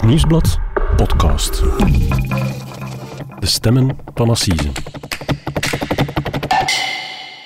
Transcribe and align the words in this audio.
Het 0.00 0.08
Nieuwsblad 0.08 0.58
podcast. 0.96 1.62
De 3.38 3.46
stemmen 3.46 3.98
van 4.14 4.30
Assise. 4.30 4.70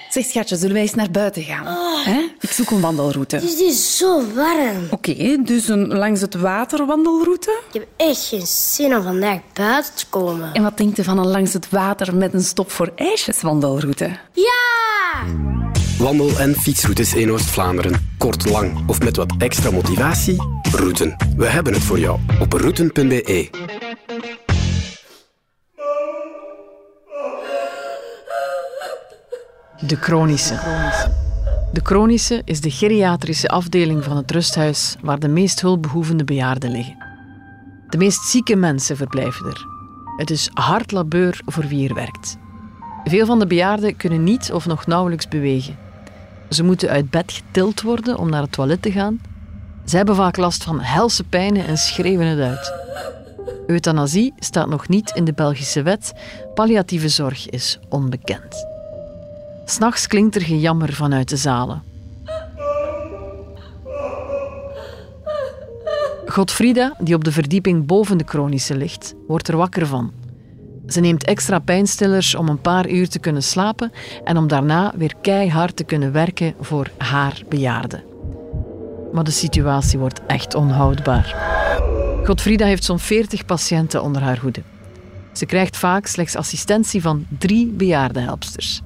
Zeg 0.08 0.24
schatje, 0.24 0.56
zullen 0.56 0.72
wij 0.72 0.82
eens 0.82 0.94
naar 0.94 1.10
buiten 1.10 1.42
gaan? 1.42 1.66
Hè? 2.04 2.20
Ik 2.40 2.50
zoek 2.50 2.70
een 2.70 2.80
wandelroute. 2.80 3.36
Het 3.36 3.60
is 3.60 3.96
zo 3.96 4.22
warm. 4.34 4.86
Oké, 4.90 5.42
dus 5.42 5.68
een 5.68 5.86
langs 5.86 6.20
het 6.20 6.34
water 6.34 6.86
wandelroute. 6.86 7.60
Ik 7.72 7.80
heb 7.80 7.86
echt 7.96 8.26
geen 8.26 8.46
zin 8.46 8.96
om 8.96 9.02
vandaag 9.02 9.38
buiten 9.52 9.94
te 9.94 10.06
komen. 10.08 10.52
En 10.52 10.62
wat 10.62 10.76
denkt 10.76 10.98
u 10.98 11.04
van 11.04 11.18
een 11.18 11.28
langs 11.28 11.52
het 11.52 11.70
water 11.70 12.16
met 12.16 12.34
een 12.34 12.42
stop 12.42 12.70
voor 12.70 12.92
ijsjes 12.96 13.42
wandelroute? 13.42 14.18
Ja! 14.32 15.53
Wandel- 15.98 16.38
en 16.38 16.54
fietsroutes 16.54 17.14
in 17.14 17.30
Oost-Vlaanderen. 17.30 18.14
Kort, 18.18 18.50
lang 18.50 18.88
of 18.88 19.00
met 19.02 19.16
wat 19.16 19.34
extra 19.38 19.70
motivatie? 19.70 20.36
Routen. 20.72 21.16
We 21.36 21.46
hebben 21.46 21.72
het 21.72 21.82
voor 21.82 21.98
jou 21.98 22.18
op 22.40 22.52
routen.be. 22.52 23.48
De 29.86 29.96
chronische. 29.96 30.54
De 31.72 31.80
chronische 31.82 32.42
is 32.44 32.60
de 32.60 32.70
geriatrische 32.70 33.48
afdeling 33.48 34.04
van 34.04 34.16
het 34.16 34.30
rusthuis 34.30 34.96
waar 35.02 35.18
de 35.18 35.28
meest 35.28 35.60
hulpbehoevende 35.60 36.24
bejaarden 36.24 36.70
liggen. 36.70 36.96
De 37.88 37.98
meest 37.98 38.22
zieke 38.22 38.56
mensen 38.56 38.96
verblijven 38.96 39.46
er. 39.46 39.66
Het 40.16 40.30
is 40.30 40.50
hard 40.52 40.92
labeur 40.92 41.40
voor 41.44 41.66
wie 41.66 41.88
er 41.88 41.94
werkt. 41.94 42.36
Veel 43.04 43.26
van 43.26 43.38
de 43.38 43.46
bejaarden 43.46 43.96
kunnen 43.96 44.24
niet 44.24 44.52
of 44.52 44.66
nog 44.66 44.86
nauwelijks 44.86 45.28
bewegen. 45.28 45.83
Ze 46.48 46.62
moeten 46.62 46.88
uit 46.88 47.10
bed 47.10 47.32
getild 47.32 47.82
worden 47.82 48.18
om 48.18 48.30
naar 48.30 48.42
het 48.42 48.52
toilet 48.52 48.82
te 48.82 48.92
gaan. 48.92 49.20
Ze 49.84 49.96
hebben 49.96 50.14
vaak 50.14 50.36
last 50.36 50.64
van 50.64 50.80
helse 50.80 51.24
pijnen 51.24 51.66
en 51.66 51.76
schreeuwen 51.76 52.26
het 52.26 52.40
uit. 52.40 52.72
Euthanasie 53.66 54.32
staat 54.38 54.68
nog 54.68 54.88
niet 54.88 55.12
in 55.14 55.24
de 55.24 55.32
Belgische 55.32 55.82
wet. 55.82 56.12
Palliatieve 56.54 57.08
zorg 57.08 57.48
is 57.48 57.78
onbekend. 57.88 58.66
S'nachts 59.64 60.06
klinkt 60.06 60.34
er 60.34 60.42
gejammer 60.42 60.92
vanuit 60.92 61.28
de 61.28 61.36
zalen. 61.36 61.82
Godfrida, 66.26 66.96
die 66.98 67.14
op 67.14 67.24
de 67.24 67.32
verdieping 67.32 67.86
boven 67.86 68.18
de 68.18 68.24
chronische 68.26 68.76
ligt, 68.76 69.14
wordt 69.26 69.48
er 69.48 69.56
wakker 69.56 69.86
van. 69.86 70.12
Ze 70.86 71.00
neemt 71.00 71.24
extra 71.24 71.58
pijnstillers 71.58 72.34
om 72.34 72.48
een 72.48 72.60
paar 72.60 72.88
uur 72.88 73.08
te 73.08 73.18
kunnen 73.18 73.42
slapen 73.42 73.92
en 74.24 74.36
om 74.36 74.48
daarna 74.48 74.92
weer 74.96 75.14
keihard 75.20 75.76
te 75.76 75.84
kunnen 75.84 76.12
werken 76.12 76.54
voor 76.60 76.90
haar 76.98 77.42
bejaarde. 77.48 78.04
Maar 79.12 79.24
de 79.24 79.30
situatie 79.30 79.98
wordt 79.98 80.20
echt 80.26 80.54
onhoudbaar. 80.54 81.52
Godfrida 82.24 82.66
heeft 82.66 82.84
zo'n 82.84 82.98
40 82.98 83.44
patiënten 83.44 84.02
onder 84.02 84.22
haar 84.22 84.38
hoede. 84.38 84.62
Ze 85.32 85.46
krijgt 85.46 85.76
vaak 85.76 86.06
slechts 86.06 86.36
assistentie 86.36 87.02
van 87.02 87.26
drie 87.38 87.66
bejaardenhelpsters. 87.66 88.80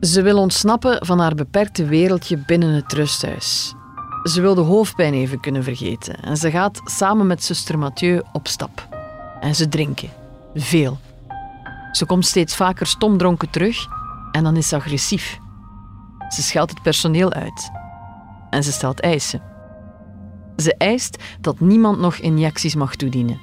Ze 0.00 0.22
wil 0.22 0.38
ontsnappen 0.38 1.06
van 1.06 1.18
haar 1.18 1.34
beperkte 1.34 1.84
wereldje 1.84 2.42
binnen 2.46 2.74
het 2.74 2.92
rusthuis. 2.92 3.74
Ze 4.24 4.40
wil 4.40 4.54
de 4.54 4.60
hoofdpijn 4.60 5.14
even 5.14 5.40
kunnen 5.40 5.62
vergeten 5.62 6.14
en 6.14 6.36
ze 6.36 6.50
gaat 6.50 6.80
samen 6.84 7.26
met 7.26 7.44
zuster 7.44 7.78
Mathieu 7.78 8.22
op 8.32 8.48
stap. 8.48 8.88
En 9.40 9.54
ze 9.54 9.68
drinken. 9.68 10.23
Veel. 10.54 10.98
Ze 11.92 12.06
komt 12.06 12.26
steeds 12.26 12.56
vaker 12.56 12.86
stomdronken 12.86 13.50
terug 13.50 13.86
en 14.32 14.44
dan 14.44 14.56
is 14.56 14.68
ze 14.68 14.76
agressief. 14.76 15.38
Ze 16.28 16.42
scheldt 16.42 16.70
het 16.70 16.82
personeel 16.82 17.32
uit. 17.32 17.70
En 18.50 18.62
ze 18.62 18.72
stelt 18.72 19.00
eisen. 19.00 19.42
Ze 20.56 20.74
eist 20.76 21.22
dat 21.40 21.60
niemand 21.60 21.98
nog 21.98 22.16
injecties 22.16 22.74
mag 22.74 22.96
toedienen. 22.96 23.40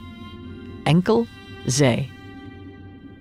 Enkel 0.84 1.26
zij. 1.66 2.10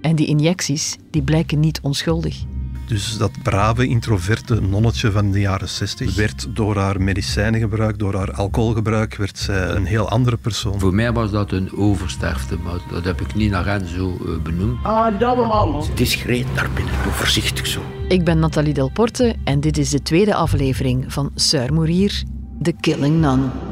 En 0.01 0.17
die 0.17 0.27
injecties 0.27 0.97
die 1.11 1.23
blijken 1.23 1.61
niet 1.61 1.81
onschuldig. 1.81 2.45
Dus 2.91 3.19
dat 3.19 3.31
brave, 3.43 3.87
introverte 3.87 4.61
nonnetje 4.61 5.11
van 5.11 5.31
de 5.31 5.41
jaren 5.41 5.69
60 5.69 6.15
werd 6.15 6.47
door 6.49 6.77
haar 6.77 7.03
medicijnengebruik, 7.03 7.99
door 7.99 8.15
haar 8.15 8.33
alcoholgebruik, 8.33 9.17
werd 9.17 9.39
zij 9.39 9.69
een 9.69 9.85
heel 9.85 10.09
andere 10.09 10.37
persoon. 10.37 10.81
Voor 10.81 10.95
mij 10.95 11.13
was 11.13 11.31
dat 11.31 11.53
een 11.53 11.77
oversterfte, 11.77 12.57
maar 12.57 12.79
dat 12.91 13.05
heb 13.05 13.21
ik 13.21 13.35
niet 13.35 13.51
naar 13.51 13.67
hen 13.67 13.89
zo 13.89 14.19
eh, 14.27 14.43
benoemd. 14.43 15.97
Discreet 15.97 16.47
daar 16.55 16.71
binnen, 16.75 16.95
doe 17.03 17.13
voorzichtig 17.13 17.67
zo. 17.67 17.81
Ik 18.09 18.25
ben 18.25 18.39
Nathalie 18.39 18.75
Delporte 18.75 19.37
en 19.45 19.61
dit 19.61 19.79
is 19.79 19.91
de 19.91 20.03
tweede 20.03 20.35
aflevering 20.35 21.13
van 21.13 21.31
Sœur 21.35 21.73
Mourir, 21.73 22.23
The 22.63 22.73
Killing 22.81 23.21
Nun. 23.21 23.70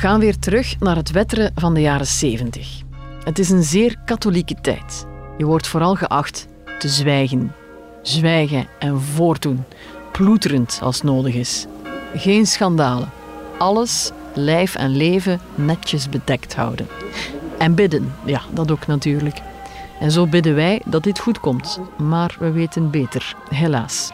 Gaan 0.00 0.20
weer 0.20 0.38
terug 0.38 0.78
naar 0.78 0.96
het 0.96 1.10
wetteren 1.10 1.52
van 1.54 1.74
de 1.74 1.80
jaren 1.80 2.06
70. 2.06 2.80
Het 3.24 3.38
is 3.38 3.50
een 3.50 3.62
zeer 3.62 3.96
katholieke 4.04 4.54
tijd. 4.60 5.06
Je 5.38 5.44
wordt 5.44 5.66
vooral 5.66 5.94
geacht 5.94 6.46
te 6.78 6.88
zwijgen. 6.88 7.52
Zwijgen 8.02 8.66
en 8.78 9.00
voortdoen. 9.00 9.64
Ploeterend 10.12 10.78
als 10.82 11.02
nodig 11.02 11.34
is. 11.34 11.66
Geen 12.14 12.46
schandalen. 12.46 13.10
Alles, 13.58 14.10
lijf 14.34 14.74
en 14.74 14.96
leven, 14.96 15.40
netjes 15.54 16.08
bedekt 16.08 16.54
houden. 16.54 16.86
En 17.58 17.74
bidden, 17.74 18.14
ja, 18.24 18.40
dat 18.52 18.70
ook 18.70 18.86
natuurlijk. 18.86 19.40
En 20.00 20.10
zo 20.10 20.26
bidden 20.26 20.54
wij 20.54 20.82
dat 20.84 21.02
dit 21.02 21.18
goed 21.18 21.40
komt. 21.40 21.80
Maar 21.98 22.36
we 22.38 22.50
weten 22.50 22.90
beter, 22.90 23.34
helaas. 23.48 24.10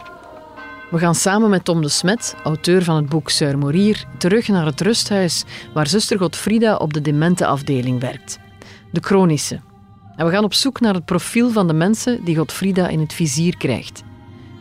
We 0.91 0.99
gaan 0.99 1.15
samen 1.15 1.51
met 1.51 1.65
Tom 1.65 1.83
de 1.83 1.89
Smet, 1.89 2.37
auteur 2.45 2.85
van 2.85 2.97
het 2.97 3.09
boek 3.09 3.33
Sœur 3.33 3.59
Morier, 3.59 4.05
terug 4.19 4.49
naar 4.49 4.67
het 4.67 4.81
rusthuis 4.81 5.45
waar 5.75 5.87
zuster 5.87 6.19
Godfrida 6.19 6.77
op 6.77 6.93
de 6.93 7.01
demente 7.01 7.47
afdeling 7.47 8.01
werkt. 8.01 8.39
De 8.93 9.01
chronische. 9.01 9.61
En 10.17 10.27
we 10.27 10.33
gaan 10.33 10.45
op 10.45 10.55
zoek 10.55 10.81
naar 10.81 10.95
het 10.95 11.05
profiel 11.05 11.51
van 11.51 11.67
de 11.67 11.73
mensen 11.73 12.25
die 12.25 12.37
Godfrida 12.37 12.89
in 12.89 13.01
het 13.01 13.13
vizier 13.13 13.57
krijgt. 13.57 14.03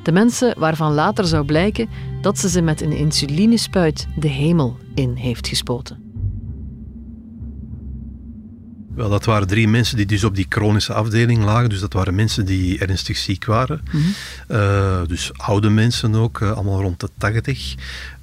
De 0.04 0.12
mensen 0.12 0.60
waarvan 0.60 0.94
later 0.94 1.26
zou 1.26 1.46
blijken 1.46 1.90
dat 2.22 2.38
ze 2.40 2.50
ze 2.50 2.62
met 2.62 2.82
een 2.82 2.92
insulinespuit 2.92 4.08
de 4.16 4.30
hemel 4.30 4.78
in 4.94 5.16
heeft 5.16 5.48
gespoten. 5.48 6.05
Wel, 8.96 9.10
dat 9.10 9.26
waren 9.26 9.48
drie 9.48 9.68
mensen 9.68 9.98
die 9.98 10.06
dus 10.06 10.24
op 10.24 10.36
die 10.36 10.46
chronische 10.50 10.94
afdeling 10.94 11.44
lagen. 11.44 11.70
Dus 11.70 11.80
dat 11.80 11.94
waren 11.94 12.16
mensen 12.16 12.46
die 12.46 12.80
ernstig 12.80 13.18
ziek 13.18 13.46
waren. 13.46 13.82
Uh, 14.48 15.02
dus 15.08 15.32
oude 15.34 15.70
mensen 15.70 16.16
ook, 16.16 16.40
uh, 16.40 16.52
allemaal 16.52 16.82
rond 16.82 17.00
de 17.00 17.10
80. 17.18 17.76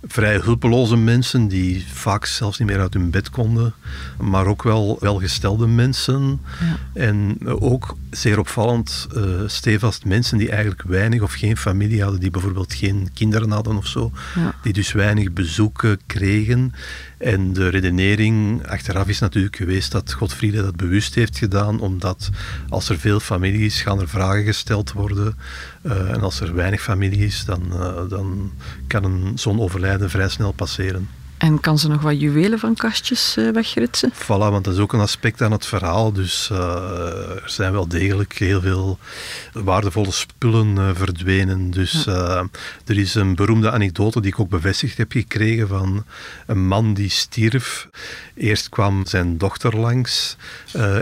Vrij 0.06 0.36
hulpeloze 0.36 0.96
mensen 0.96 1.48
die 1.48 1.86
vaak 1.92 2.26
zelfs 2.26 2.58
niet 2.58 2.68
meer 2.68 2.80
uit 2.80 2.94
hun 2.94 3.10
bed 3.10 3.30
konden. 3.30 3.74
Maar 4.20 4.46
ook 4.46 4.62
wel 4.62 4.96
welgestelde 5.00 5.66
mensen. 5.66 6.40
Ja. 6.60 7.00
En 7.00 7.36
uh, 7.40 7.62
ook 7.62 7.96
zeer 8.10 8.38
opvallend, 8.38 9.08
stevast 9.46 10.04
mensen 10.04 10.38
die 10.38 10.50
eigenlijk 10.50 10.82
weinig 10.82 11.22
of 11.22 11.32
geen 11.32 11.56
familie 11.56 12.02
hadden. 12.02 12.20
Die 12.20 12.30
bijvoorbeeld 12.30 12.74
geen 12.74 13.08
kinderen 13.14 13.50
hadden 13.50 13.76
of 13.76 13.86
zo. 13.86 14.12
Ja. 14.34 14.54
Die 14.62 14.72
dus 14.72 14.92
weinig 14.92 15.32
bezoeken 15.32 15.98
kregen. 16.06 16.72
En 17.18 17.52
de 17.52 17.68
redenering 17.68 18.66
achteraf 18.66 19.08
is 19.08 19.18
natuurlijk 19.18 19.56
geweest 19.56 19.92
dat 19.92 20.12
Godfriede 20.12 20.62
dat 20.62 20.76
bewust 20.76 21.14
heeft 21.14 21.38
gedaan, 21.38 21.80
omdat 21.80 22.30
als 22.68 22.88
er 22.88 22.98
veel 22.98 23.20
familie 23.20 23.64
is, 23.64 23.82
gaan 23.82 24.00
er 24.00 24.08
vragen 24.08 24.44
gesteld 24.44 24.92
worden. 24.92 25.36
Uh, 25.82 26.10
en 26.10 26.20
als 26.20 26.40
er 26.40 26.54
weinig 26.54 26.82
familie 26.82 27.24
is, 27.24 27.44
dan, 27.44 27.62
uh, 27.72 28.08
dan 28.08 28.52
kan 28.86 29.32
zo'n 29.34 29.60
overlijden 29.60 29.91
vrij 30.10 30.28
snel 30.28 30.52
passeren. 30.52 31.08
En 31.42 31.60
kan 31.60 31.78
ze 31.78 31.88
nog 31.88 32.02
wat 32.02 32.20
juwelen 32.20 32.58
van 32.58 32.74
kastjes 32.74 33.36
uh, 33.38 33.52
wegritsen? 33.52 34.12
Voilà, 34.12 34.26
want 34.26 34.64
dat 34.64 34.74
is 34.74 34.80
ook 34.80 34.92
een 34.92 35.00
aspect 35.00 35.42
aan 35.42 35.52
het 35.52 35.66
verhaal. 35.66 36.12
Dus 36.12 36.48
uh, 36.52 36.58
er 37.42 37.50
zijn 37.50 37.72
wel 37.72 37.88
degelijk 37.88 38.32
heel 38.38 38.60
veel 38.60 38.98
waardevolle 39.52 40.10
spullen 40.12 40.76
uh, 40.76 40.90
verdwenen. 40.94 41.70
Dus 41.70 42.04
ja. 42.04 42.46
er 42.86 42.98
is 42.98 43.14
een 43.14 43.34
beroemde 43.34 43.70
anekdote 43.70 44.20
die 44.20 44.30
ik 44.30 44.40
ook 44.40 44.48
bevestigd 44.48 44.96
heb 44.96 45.12
gekregen 45.12 45.68
van 45.68 46.04
een 46.46 46.66
man 46.66 46.94
die 46.94 47.10
stierf. 47.10 47.88
Eerst 48.34 48.68
kwam 48.68 49.06
zijn 49.06 49.38
dochter 49.38 49.76
langs 49.76 50.36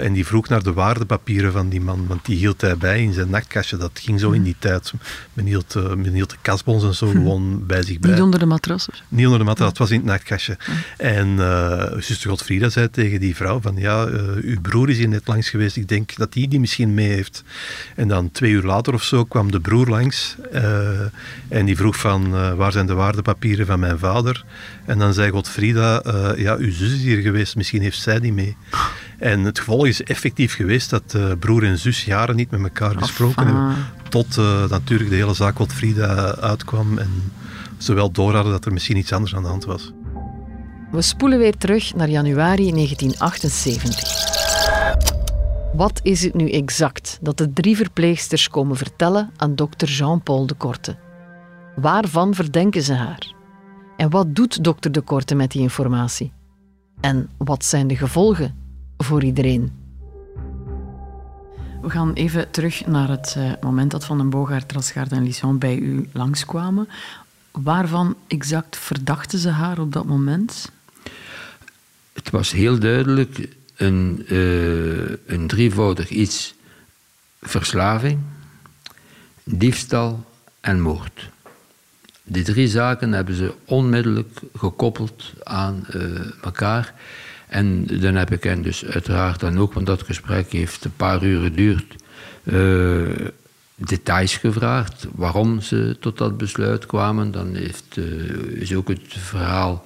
en 0.00 0.12
die 0.12 0.26
vroeg 0.26 0.48
naar 0.48 0.62
de 0.62 0.72
waardepapieren 0.72 1.52
van 1.52 1.69
die 1.69 1.81
man, 1.81 2.06
want 2.06 2.25
die 2.25 2.36
hield 2.36 2.60
hij 2.60 2.76
bij 2.76 3.02
in 3.02 3.12
zijn 3.12 3.31
nachtkastje. 3.31 3.76
Dat 3.76 4.00
ging 4.02 4.20
zo 4.20 4.31
in 4.31 4.43
die 4.43 4.56
tijd. 4.58 4.93
Men 5.32 5.44
hield, 5.44 5.75
men 5.75 6.12
hield 6.12 6.31
de 6.31 6.36
kasbons 6.43 6.84
en 6.84 6.94
zo 6.94 7.08
gewoon 7.08 7.66
bij 7.66 7.82
zich 7.82 7.98
bij. 7.98 8.10
Niet 8.10 8.20
onder 8.20 8.38
de 8.38 8.46
matras? 8.46 8.88
Niet 9.08 9.25
onder 9.25 9.38
de 9.38 9.44
matras, 9.44 9.69
dat 9.69 9.78
was 9.78 9.90
in 9.90 9.96
het 9.96 10.04
nachtkastje 10.04 10.28
En 10.97 11.29
uh, 11.29 11.85
zuster 11.99 12.31
Godfrieda 12.31 12.69
zei 12.69 12.91
tegen 12.91 13.21
die 13.21 13.37
vrouw 13.37 13.61
van 13.61 13.77
ja, 13.77 14.06
uh, 14.06 14.21
uw 14.43 14.61
broer 14.61 14.91
is 14.91 14.99
hier 14.99 15.09
net 15.09 15.27
langs 15.27 15.50
geweest, 15.50 15.77
ik 15.77 15.88
denk 15.88 16.17
dat 16.17 16.35
hij 16.35 16.47
die 16.49 16.61
misschien 16.61 16.94
mee 16.94 17.09
heeft. 17.09 17.44
En 17.97 18.09
dan 18.09 18.31
twee 18.31 18.50
uur 18.50 18.62
later 18.62 18.94
of 18.94 19.03
zo 19.03 19.25
kwam 19.25 19.50
de 19.50 19.61
broer 19.61 19.88
langs 19.88 20.37
uh, 20.55 21.00
en 21.49 21.67
die 21.67 21.77
vroeg 21.77 21.97
van 21.97 22.56
waar 22.56 22.73
zijn 22.73 22.87
de 22.87 22.94
waardepapieren 22.94 23.67
van 23.67 23.81
mijn 23.81 23.99
vader? 23.99 24.44
En 24.87 24.99
dan 24.99 25.15
zei 25.15 25.31
Godfrieda, 25.31 26.03
ja, 26.37 26.56
uw 26.56 26.73
zus 26.73 26.93
is 26.93 27.03
hier 27.03 27.21
geweest, 27.21 27.56
misschien 27.56 27.82
heeft 27.82 28.00
zij 28.00 28.21
die 28.21 28.32
mee. 28.32 28.56
En 29.19 29.41
het 29.41 29.59
gevolg 29.59 29.87
is 29.87 30.03
effectief 30.03 30.55
geweest 30.55 30.91
dat 30.91 31.17
broer 31.38 31.65
en 31.65 31.79
zus 31.79 32.05
jaren 32.05 32.37
niet 32.37 32.50
met 32.50 32.61
elkaar 32.61 32.97
gesproken 32.97 33.47
hebben. 33.47 33.77
Tot 34.09 34.37
natuurlijk 34.71 35.11
de 35.11 35.17
hele 35.17 35.35
zaak 35.35 35.56
Godfrieda 35.56 36.35
uitkwam 36.35 36.99
en 36.99 37.32
zowel 37.79 38.11
door 38.11 38.35
hadden 38.35 38.53
dat 38.53 38.65
er 38.65 38.73
misschien 38.73 38.97
iets 38.97 39.12
anders 39.12 39.35
aan 39.35 39.43
de 39.43 39.49
hand 39.49 39.65
was. 39.65 39.93
We 40.90 41.02
spoelen 41.02 41.38
weer 41.38 41.56
terug 41.56 41.94
naar 41.94 42.08
januari 42.08 42.70
1978. 42.70 44.19
Wat 45.72 46.00
is 46.02 46.22
het 46.22 46.34
nu 46.34 46.50
exact 46.50 47.19
dat 47.22 47.38
de 47.38 47.52
drie 47.52 47.76
verpleegsters 47.76 48.48
komen 48.48 48.76
vertellen 48.76 49.31
aan 49.37 49.54
dokter 49.54 49.88
Jean-Paul 49.88 50.46
de 50.46 50.54
Korte? 50.54 50.96
Waarvan 51.76 52.34
verdenken 52.34 52.82
ze 52.82 52.94
haar? 52.94 53.32
En 53.96 54.10
wat 54.10 54.34
doet 54.34 54.64
dokter 54.64 54.92
de 54.92 55.00
Korte 55.00 55.34
met 55.34 55.50
die 55.50 55.62
informatie? 55.62 56.32
En 57.00 57.31
wat 57.36 57.64
zijn 57.64 57.86
de 57.86 57.96
gevolgen 57.96 58.54
voor 58.96 59.22
iedereen? 59.25 59.72
We 61.82 61.90
gaan 61.90 62.12
even 62.12 62.50
terug 62.50 62.86
naar 62.86 63.08
het 63.08 63.34
eh, 63.38 63.52
moment 63.60 63.90
dat 63.90 64.04
Van 64.04 64.19
den 64.19 64.31
Boogaard, 64.31 64.69
Trasgaard 64.69 65.12
en 65.12 65.22
Lisson 65.22 65.58
bij 65.58 65.76
u 65.76 66.08
langskwamen. 66.12 66.88
Waarvan 67.50 68.16
exact 68.26 68.76
verdachten 68.76 69.38
ze 69.38 69.48
haar 69.48 69.78
op 69.78 69.93
dat 69.93 70.04
moment? 70.04 70.70
Het 72.12 72.30
was 72.30 72.52
heel 72.52 72.78
duidelijk 72.78 73.48
een, 73.76 74.26
uh, 74.28 75.16
een 75.26 75.46
drievoudig 75.46 76.08
iets. 76.08 76.54
Verslaving, 77.42 78.18
diefstal 79.44 80.24
en 80.60 80.80
moord. 80.80 81.28
Die 82.22 82.44
drie 82.44 82.68
zaken 82.68 83.12
hebben 83.12 83.34
ze 83.34 83.54
onmiddellijk 83.64 84.40
gekoppeld 84.56 85.32
aan 85.42 85.86
uh, 85.94 86.02
elkaar. 86.42 86.94
En 87.48 87.86
dan 87.86 88.14
heb 88.14 88.32
ik 88.32 88.42
hen 88.42 88.62
dus 88.62 88.84
uiteraard 88.84 89.40
dan 89.40 89.58
ook, 89.58 89.72
want 89.72 89.86
dat 89.86 90.02
gesprek 90.02 90.52
heeft 90.52 90.84
een 90.84 90.96
paar 90.96 91.22
uur 91.22 91.42
geduurd, 91.42 91.94
uh, 92.44 93.26
details 93.74 94.36
gevraagd, 94.36 95.06
waarom 95.14 95.60
ze 95.60 95.96
tot 96.00 96.18
dat 96.18 96.36
besluit 96.36 96.86
kwamen. 96.86 97.30
Dan 97.30 97.54
heeft, 97.54 97.96
is 98.54 98.74
ook 98.74 98.88
het 98.88 99.02
verhaal 99.08 99.84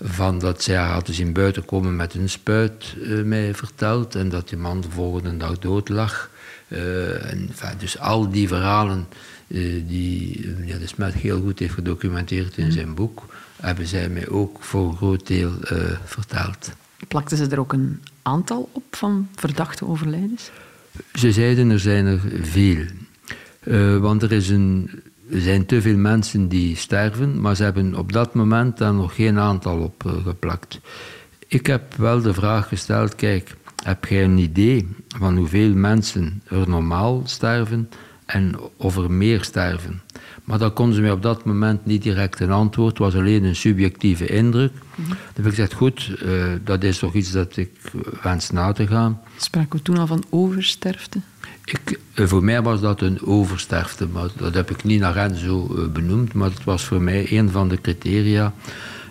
van 0.00 0.38
dat 0.38 0.62
zij 0.62 0.76
haar 0.76 0.92
hadden 0.92 1.14
zien 1.14 1.32
buiten 1.32 1.64
komen 1.64 1.96
met 1.96 2.14
een 2.14 2.28
spuit 2.28 2.94
uh, 2.98 3.22
mij 3.22 3.54
verteld 3.54 4.14
en 4.14 4.28
dat 4.28 4.48
die 4.48 4.58
man 4.58 4.80
de 4.80 4.90
volgende 4.90 5.36
dag 5.36 5.58
dood 5.58 5.88
lag. 5.88 6.30
Uh, 6.68 7.30
en, 7.30 7.48
enfin, 7.48 7.78
dus 7.78 7.98
al 7.98 8.30
die 8.30 8.48
verhalen 8.48 9.06
die 9.86 10.48
meneer 10.58 10.78
de 10.78 10.86
Smet 10.86 11.14
heel 11.14 11.40
goed 11.40 11.58
heeft 11.58 11.74
gedocumenteerd 11.74 12.56
in 12.56 12.72
zijn 12.72 12.94
boek, 12.94 13.26
hebben 13.60 13.86
zij 13.86 14.08
mij 14.08 14.28
ook 14.28 14.62
voor 14.62 14.88
een 14.88 14.96
groot 14.96 15.26
deel 15.26 15.52
verteld. 16.04 16.72
Plakten 17.08 17.36
ze 17.36 17.46
er 17.46 17.60
ook 17.60 17.72
een 17.72 18.02
aantal 18.22 18.68
op 18.72 18.84
van 18.90 19.28
verdachte 19.34 19.86
overlijdens? 19.86 20.50
Ze 21.14 21.32
zeiden 21.32 21.70
er 21.70 21.80
zijn 21.80 22.06
er 22.06 22.20
veel. 22.42 22.84
Want 24.00 24.22
er, 24.22 24.32
is 24.32 24.48
een, 24.48 24.90
er 25.30 25.40
zijn 25.40 25.66
te 25.66 25.80
veel 25.80 25.96
mensen 25.96 26.48
die 26.48 26.76
sterven, 26.76 27.40
maar 27.40 27.56
ze 27.56 27.62
hebben 27.62 27.94
op 27.94 28.12
dat 28.12 28.34
moment 28.34 28.78
daar 28.78 28.94
nog 28.94 29.14
geen 29.14 29.38
aantal 29.38 29.78
op 29.78 30.04
uh, 30.06 30.12
geplakt. 30.24 30.80
Ik 31.48 31.66
heb 31.66 31.94
wel 31.94 32.20
de 32.20 32.34
vraag 32.34 32.68
gesteld: 32.68 33.14
kijk, 33.14 33.56
heb 33.82 34.04
jij 34.04 34.24
een 34.24 34.38
idee 34.38 34.88
van 35.16 35.36
hoeveel 35.36 35.74
mensen 35.74 36.42
er 36.48 36.68
normaal 36.68 37.22
sterven 37.24 37.88
en 38.26 38.54
of 38.76 38.96
er 38.96 39.10
meer 39.10 39.44
sterven? 39.44 40.02
Maar 40.44 40.58
daar 40.58 40.70
konden 40.70 40.94
ze 40.94 41.00
mij 41.00 41.10
op 41.10 41.22
dat 41.22 41.44
moment 41.44 41.86
niet 41.86 42.02
direct 42.02 42.40
een 42.40 42.50
antwoord. 42.50 42.88
Het 42.88 42.98
was 42.98 43.14
alleen 43.14 43.44
een 43.44 43.56
subjectieve 43.56 44.26
indruk. 44.26 44.72
Mm 44.72 45.04
-hmm. 45.04 45.08
Dan 45.08 45.16
heb 45.34 45.44
ik 45.44 45.50
gezegd, 45.50 45.72
goed, 45.72 46.18
uh, 46.24 46.44
dat 46.64 46.82
is 46.82 46.98
toch 46.98 47.14
iets 47.14 47.30
dat 47.32 47.56
ik 47.56 47.70
wens 48.22 48.50
na 48.50 48.72
te 48.72 48.86
gaan. 48.86 49.20
Spraken 49.36 49.78
we 49.78 49.82
toen 49.82 49.98
al 49.98 50.06
van 50.06 50.24
oversterfte? 50.30 51.18
Ik, 51.64 51.98
eh, 52.14 52.26
voor 52.26 52.44
mij 52.44 52.62
was 52.62 52.80
dat 52.80 53.00
een 53.00 53.26
oversterfte, 53.26 54.06
maar 54.06 54.28
dat 54.36 54.54
heb 54.54 54.70
ik 54.70 54.84
niet 54.84 55.00
naar 55.00 55.14
hen 55.14 55.36
zo 55.36 55.68
uh, 55.70 55.86
benoemd. 55.86 56.32
Maar 56.32 56.50
het 56.50 56.64
was 56.64 56.84
voor 56.84 57.02
mij 57.02 57.32
een 57.32 57.50
van 57.50 57.68
de 57.68 57.80
criteria 57.80 58.54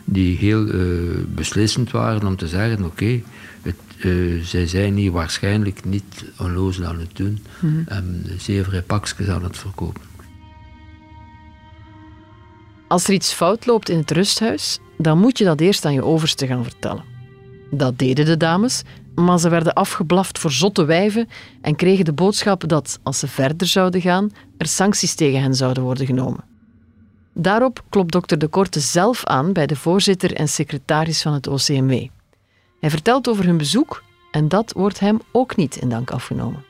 die 0.05 0.37
heel 0.37 0.67
uh, 0.67 1.25
beslissend 1.27 1.91
waren 1.91 2.27
om 2.27 2.35
te 2.35 2.47
zeggen: 2.47 2.85
oké, 2.85 3.21
okay, 3.65 4.43
zij 4.43 4.67
zijn 4.67 4.95
hier 4.95 5.11
waarschijnlijk 5.11 5.85
niet 5.85 6.25
onlozel 6.39 6.85
aan 6.85 6.99
het 6.99 7.15
doen 7.15 7.45
mm 7.59 7.69
-hmm. 7.69 7.83
en 7.87 8.25
zevere 8.37 8.81
pakjes 8.81 9.27
aan 9.27 9.43
het 9.43 9.57
verkopen. 9.57 10.01
Als 12.87 13.07
er 13.07 13.13
iets 13.13 13.33
fout 13.33 13.65
loopt 13.65 13.89
in 13.89 13.97
het 13.97 14.11
rusthuis, 14.11 14.79
dan 14.97 15.19
moet 15.19 15.37
je 15.37 15.43
dat 15.43 15.59
eerst 15.59 15.85
aan 15.85 15.93
je 15.93 16.03
overste 16.03 16.47
gaan 16.47 16.63
vertellen. 16.63 17.03
Dat 17.71 17.99
deden 17.99 18.25
de 18.25 18.37
dames, 18.37 18.83
maar 19.15 19.39
ze 19.39 19.49
werden 19.49 19.73
afgeblaft 19.73 20.39
voor 20.39 20.51
zotte 20.51 20.85
wijven 20.85 21.29
en 21.61 21.75
kregen 21.75 22.05
de 22.05 22.13
boodschap 22.13 22.67
dat, 22.67 22.99
als 23.03 23.19
ze 23.19 23.27
verder 23.27 23.67
zouden 23.67 24.01
gaan, 24.01 24.31
er 24.57 24.67
sancties 24.67 25.15
tegen 25.15 25.41
hen 25.41 25.55
zouden 25.55 25.83
worden 25.83 26.05
genomen. 26.05 26.43
Daarop 27.33 27.83
klopt 27.89 28.11
dokter 28.11 28.37
De 28.37 28.47
Korte 28.47 28.79
zelf 28.79 29.25
aan 29.25 29.53
bij 29.53 29.67
de 29.67 29.75
voorzitter 29.75 30.33
en 30.33 30.47
secretaris 30.47 31.21
van 31.21 31.33
het 31.33 31.47
OCMW. 31.47 32.07
Hij 32.79 32.89
vertelt 32.89 33.27
over 33.29 33.45
hun 33.45 33.57
bezoek 33.57 34.03
en 34.31 34.47
dat 34.47 34.73
wordt 34.75 34.99
hem 34.99 35.19
ook 35.31 35.55
niet 35.55 35.75
in 35.75 35.89
dank 35.89 36.11
afgenomen. 36.11 36.63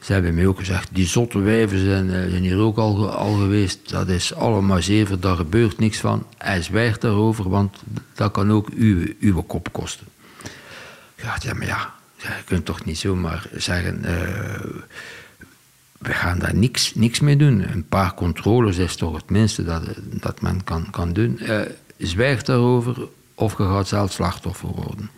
Ze 0.00 0.12
hebben 0.12 0.34
mij 0.34 0.46
ook 0.46 0.58
gezegd, 0.58 0.88
die 0.92 1.06
zotte 1.06 1.38
wijven 1.38 1.78
zijn, 1.78 2.10
zijn 2.30 2.42
hier 2.42 2.58
ook 2.58 2.76
al, 2.76 3.10
al 3.10 3.34
geweest. 3.34 3.90
Dat 3.90 4.08
is 4.08 4.34
allemaal 4.34 4.82
zeven, 4.82 5.20
daar 5.20 5.36
gebeurt 5.36 5.78
niks 5.78 5.98
van. 5.98 6.26
Hij 6.38 6.62
zwijgt 6.62 7.00
daarover, 7.00 7.48
want 7.48 7.76
dat 8.14 8.30
kan 8.30 8.52
ook 8.52 8.68
uw, 8.68 9.06
uw 9.20 9.42
kop 9.42 9.72
kosten. 9.72 10.06
Ja, 11.22 11.36
ja, 11.40 11.54
maar 11.54 11.66
ja, 11.66 11.94
je 12.16 12.42
kunt 12.44 12.64
toch 12.64 12.84
niet 12.84 12.98
zomaar 12.98 13.46
zeggen... 13.52 14.02
Uh, 14.04 14.82
we 16.02 16.12
gaan 16.12 16.38
daar 16.38 16.54
niks, 16.54 16.94
niks 16.94 17.20
mee 17.20 17.36
doen. 17.36 17.72
Een 17.72 17.86
paar 17.88 18.14
controles 18.14 18.78
is 18.78 18.96
toch 18.96 19.16
het 19.16 19.30
minste 19.30 19.64
dat, 19.64 19.82
dat 20.00 20.40
men 20.40 20.64
kan, 20.64 20.90
kan 20.90 21.12
doen. 21.12 21.38
Uh, 21.42 21.60
zwijg 21.98 22.42
daarover 22.42 23.08
of 23.34 23.58
je 23.58 23.64
gaat 23.64 23.88
zelf 23.88 24.12
slachtoffer 24.12 24.68
worden. 24.68 25.10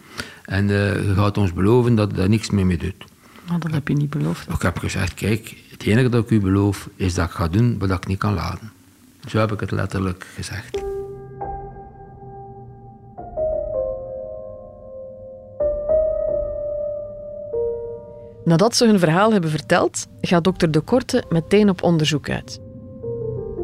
En 0.44 0.68
uh, 0.68 1.06
je 1.06 1.14
gaat 1.14 1.38
ons 1.38 1.52
beloven 1.52 1.94
dat 1.94 2.10
je 2.10 2.16
daar 2.16 2.28
niks 2.28 2.50
meer 2.50 2.66
mee 2.66 2.76
doet. 2.76 3.04
Maar 3.48 3.58
dat 3.58 3.70
heb 3.70 3.88
je 3.88 3.94
niet 3.94 4.10
beloofd. 4.10 4.48
Ik 4.48 4.62
heb 4.62 4.78
gezegd, 4.78 5.14
kijk, 5.14 5.54
het 5.70 5.82
enige 5.82 6.08
dat 6.08 6.24
ik 6.24 6.30
u 6.30 6.40
beloof 6.40 6.88
is 6.96 7.14
dat 7.14 7.28
ik 7.28 7.34
ga 7.34 7.48
doen 7.48 7.78
wat 7.78 7.90
ik 7.90 8.06
niet 8.06 8.18
kan 8.18 8.34
laten. 8.34 8.72
Zo 9.26 9.38
heb 9.38 9.52
ik 9.52 9.60
het 9.60 9.70
letterlijk 9.70 10.26
gezegd. 10.34 10.93
Nadat 18.44 18.76
ze 18.76 18.86
hun 18.86 18.98
verhaal 18.98 19.32
hebben 19.32 19.50
verteld, 19.50 20.06
gaat 20.20 20.44
dokter 20.44 20.70
De 20.70 20.80
Korte 20.80 21.24
meteen 21.28 21.68
op 21.68 21.82
onderzoek 21.82 22.30
uit. 22.30 22.60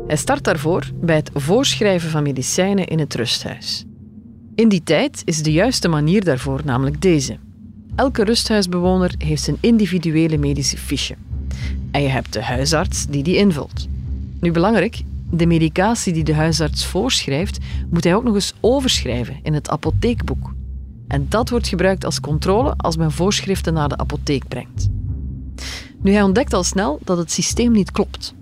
Hij 0.06 0.16
start 0.16 0.44
daarvoor 0.44 0.90
bij 0.94 1.16
het 1.16 1.30
voorschrijven 1.34 2.10
van 2.10 2.22
medicijnen 2.22 2.86
in 2.86 2.98
het 2.98 3.14
rusthuis. 3.14 3.84
In 4.54 4.68
die 4.68 4.82
tijd 4.82 5.22
is 5.24 5.42
de 5.42 5.52
juiste 5.52 5.88
manier 5.88 6.24
daarvoor 6.24 6.60
namelijk 6.64 7.00
deze. 7.00 7.38
Elke 7.96 8.24
rusthuisbewoner 8.24 9.14
heeft 9.18 9.42
zijn 9.42 9.56
individuele 9.60 10.38
medische 10.38 10.78
fiche. 10.78 11.14
En 11.90 12.02
je 12.02 12.08
hebt 12.08 12.32
de 12.32 12.42
huisarts 12.42 13.06
die 13.06 13.22
die 13.22 13.36
invult. 13.36 13.88
Nu 14.40 14.52
belangrijk, 14.52 15.02
de 15.30 15.46
medicatie 15.46 16.12
die 16.12 16.24
de 16.24 16.34
huisarts 16.34 16.86
voorschrijft, 16.86 17.58
moet 17.90 18.04
hij 18.04 18.14
ook 18.14 18.24
nog 18.24 18.34
eens 18.34 18.54
overschrijven 18.60 19.40
in 19.42 19.54
het 19.54 19.70
apotheekboek. 19.70 20.54
En 21.10 21.26
dat 21.28 21.50
wordt 21.50 21.68
gebruikt 21.68 22.04
als 22.04 22.20
controle 22.20 22.74
als 22.76 22.96
men 22.96 23.12
voorschriften 23.12 23.72
naar 23.74 23.88
de 23.88 23.96
apotheek 23.96 24.48
brengt. 24.48 24.88
Nu, 26.02 26.12
hij 26.12 26.22
ontdekt 26.22 26.52
al 26.52 26.62
snel 26.62 26.98
dat 27.04 27.18
het 27.18 27.32
systeem 27.32 27.72
niet 27.72 27.90
klopt. 27.90 28.34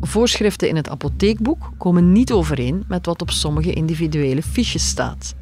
Voorschriften 0.00 0.68
in 0.68 0.76
het 0.76 0.88
apotheekboek 0.88 1.70
komen 1.78 2.12
niet 2.12 2.32
overeen 2.32 2.84
met 2.88 3.06
wat 3.06 3.22
op 3.22 3.30
sommige 3.30 3.72
individuele 3.72 4.42
fiches 4.42 4.88
staat. 4.88 5.34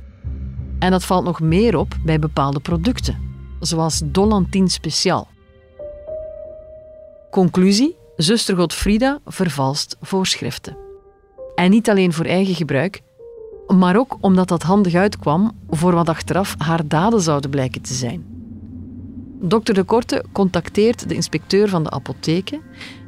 En 0.79 0.91
dat 0.91 1.05
valt 1.05 1.25
nog 1.25 1.41
meer 1.41 1.77
op 1.77 1.97
bij 2.05 2.19
bepaalde 2.19 2.61
producten, 2.61 3.19
zoals 3.59 4.03
Dolantin 4.05 4.69
Speciaal. 4.69 5.29
Conclusie: 7.31 7.97
zuster 8.17 8.57
Godfrida 8.57 9.19
vervalst 9.27 9.97
voorschriften. 10.01 10.77
En 11.55 11.71
niet 11.71 11.91
alleen 11.91 12.13
voor 12.13 12.25
eigen 12.25 12.55
gebruik, 12.55 13.03
maar 13.79 13.97
ook 13.97 14.19
omdat 14.21 14.49
dat 14.49 14.63
handig 14.63 14.95
uitkwam 14.95 15.53
voor 15.69 15.95
wat 15.95 16.09
achteraf 16.09 16.55
haar 16.59 16.89
daden 16.89 17.21
zouden 17.21 17.51
blijken 17.51 17.83
te 17.83 17.95
zijn. 17.95 18.25
Dokter 19.43 19.75
De 19.75 19.83
Korte 19.83 20.25
contacteert 20.33 21.09
de 21.09 21.15
inspecteur 21.15 21.69
van 21.69 21.83
de 21.83 21.91
apotheken 21.91 22.61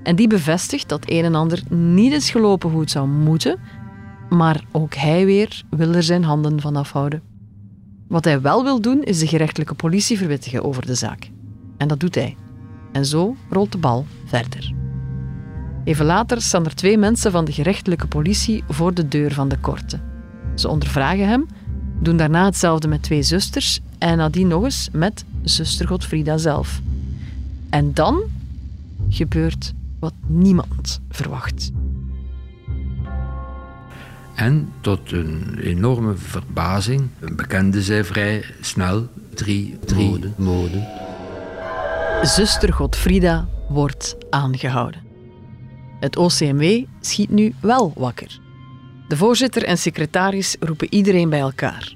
en 0.03 0.17
die 0.17 0.27
bevestigt 0.27 0.89
dat 0.89 1.11
een 1.11 1.25
en 1.25 1.35
ander 1.35 1.63
niet 1.69 2.13
is 2.13 2.31
gelopen 2.31 2.71
hoe 2.71 2.81
het 2.81 2.91
zou 2.91 3.09
moeten, 3.09 3.59
maar 4.29 4.65
ook 4.73 4.95
hij 4.95 5.25
weer 5.25 5.63
wil 5.71 5.93
er 5.95 6.03
zijn 6.03 6.25
handen 6.25 6.61
van 6.61 6.77
afhouden. 6.77 7.23
Wat 8.09 8.25
hij 8.25 8.41
wel 8.41 8.65
wil 8.65 8.81
doen, 8.81 9.03
is 9.03 9.19
de 9.19 9.27
gerechtelijke 9.27 9.75
politie 9.75 10.19
verwittigen 10.19 10.65
over 10.65 10.87
de 10.87 10.95
zaak. 10.95 11.31
En 11.77 11.89
dat 11.89 12.01
doet 12.01 12.15
hij. 12.15 12.37
En 12.93 13.07
zo 13.07 13.37
rolt 13.51 13.73
de 13.73 13.79
bal 13.79 14.07
verder. 14.25 14.75
Even 15.85 16.05
later 16.05 16.43
staan 16.43 16.65
er 16.65 16.75
twee 16.75 16.99
mensen 16.99 17.33
van 17.33 17.45
de 17.45 17.53
gerechtelijke 17.53 18.07
politie 18.07 18.65
voor 18.69 18.95
de 18.95 19.09
deur 19.09 19.33
van 19.33 19.49
de 19.49 19.59
korte. 19.59 20.12
Ze 20.55 20.69
ondervragen 20.69 21.29
hem, 21.29 21.47
doen 22.01 22.17
daarna 22.17 22.45
hetzelfde 22.45 22.89
met 22.89 23.03
twee 23.03 23.23
zusters 23.23 23.81
en 23.99 24.17
nadien 24.17 24.49
nog 24.49 24.65
eens 24.65 24.89
met 24.93 25.25
zuster 25.43 25.87
Godfrida 25.87 26.37
zelf. 26.37 26.81
En 27.71 27.95
dan 27.95 28.23
gebeurt 29.09 29.73
wat 29.99 30.15
niemand 30.27 31.01
verwacht. 31.11 31.73
En 34.35 34.73
tot 34.81 35.13
een 35.13 35.59
enorme 35.59 36.15
verbazing 36.17 37.09
bekende 37.37 37.83
zij 37.83 38.05
vrij 38.05 38.45
snel 38.61 39.09
drie, 39.35 39.79
drie 39.85 40.09
moden. 40.09 40.35
moden. 40.37 40.87
Zuster 42.23 42.73
Godfrida 42.73 43.49
wordt 43.69 44.17
aangehouden. 44.31 45.01
Het 46.01 46.17
OCMW 46.17 46.85
schiet 47.01 47.31
nu 47.31 47.55
wel 47.61 47.93
wakker. 47.97 48.41
De 49.13 49.19
voorzitter 49.19 49.65
en 49.65 49.79
secretaris 49.79 50.57
roepen 50.61 50.87
iedereen 50.91 51.29
bij 51.29 51.41
elkaar. 51.41 51.95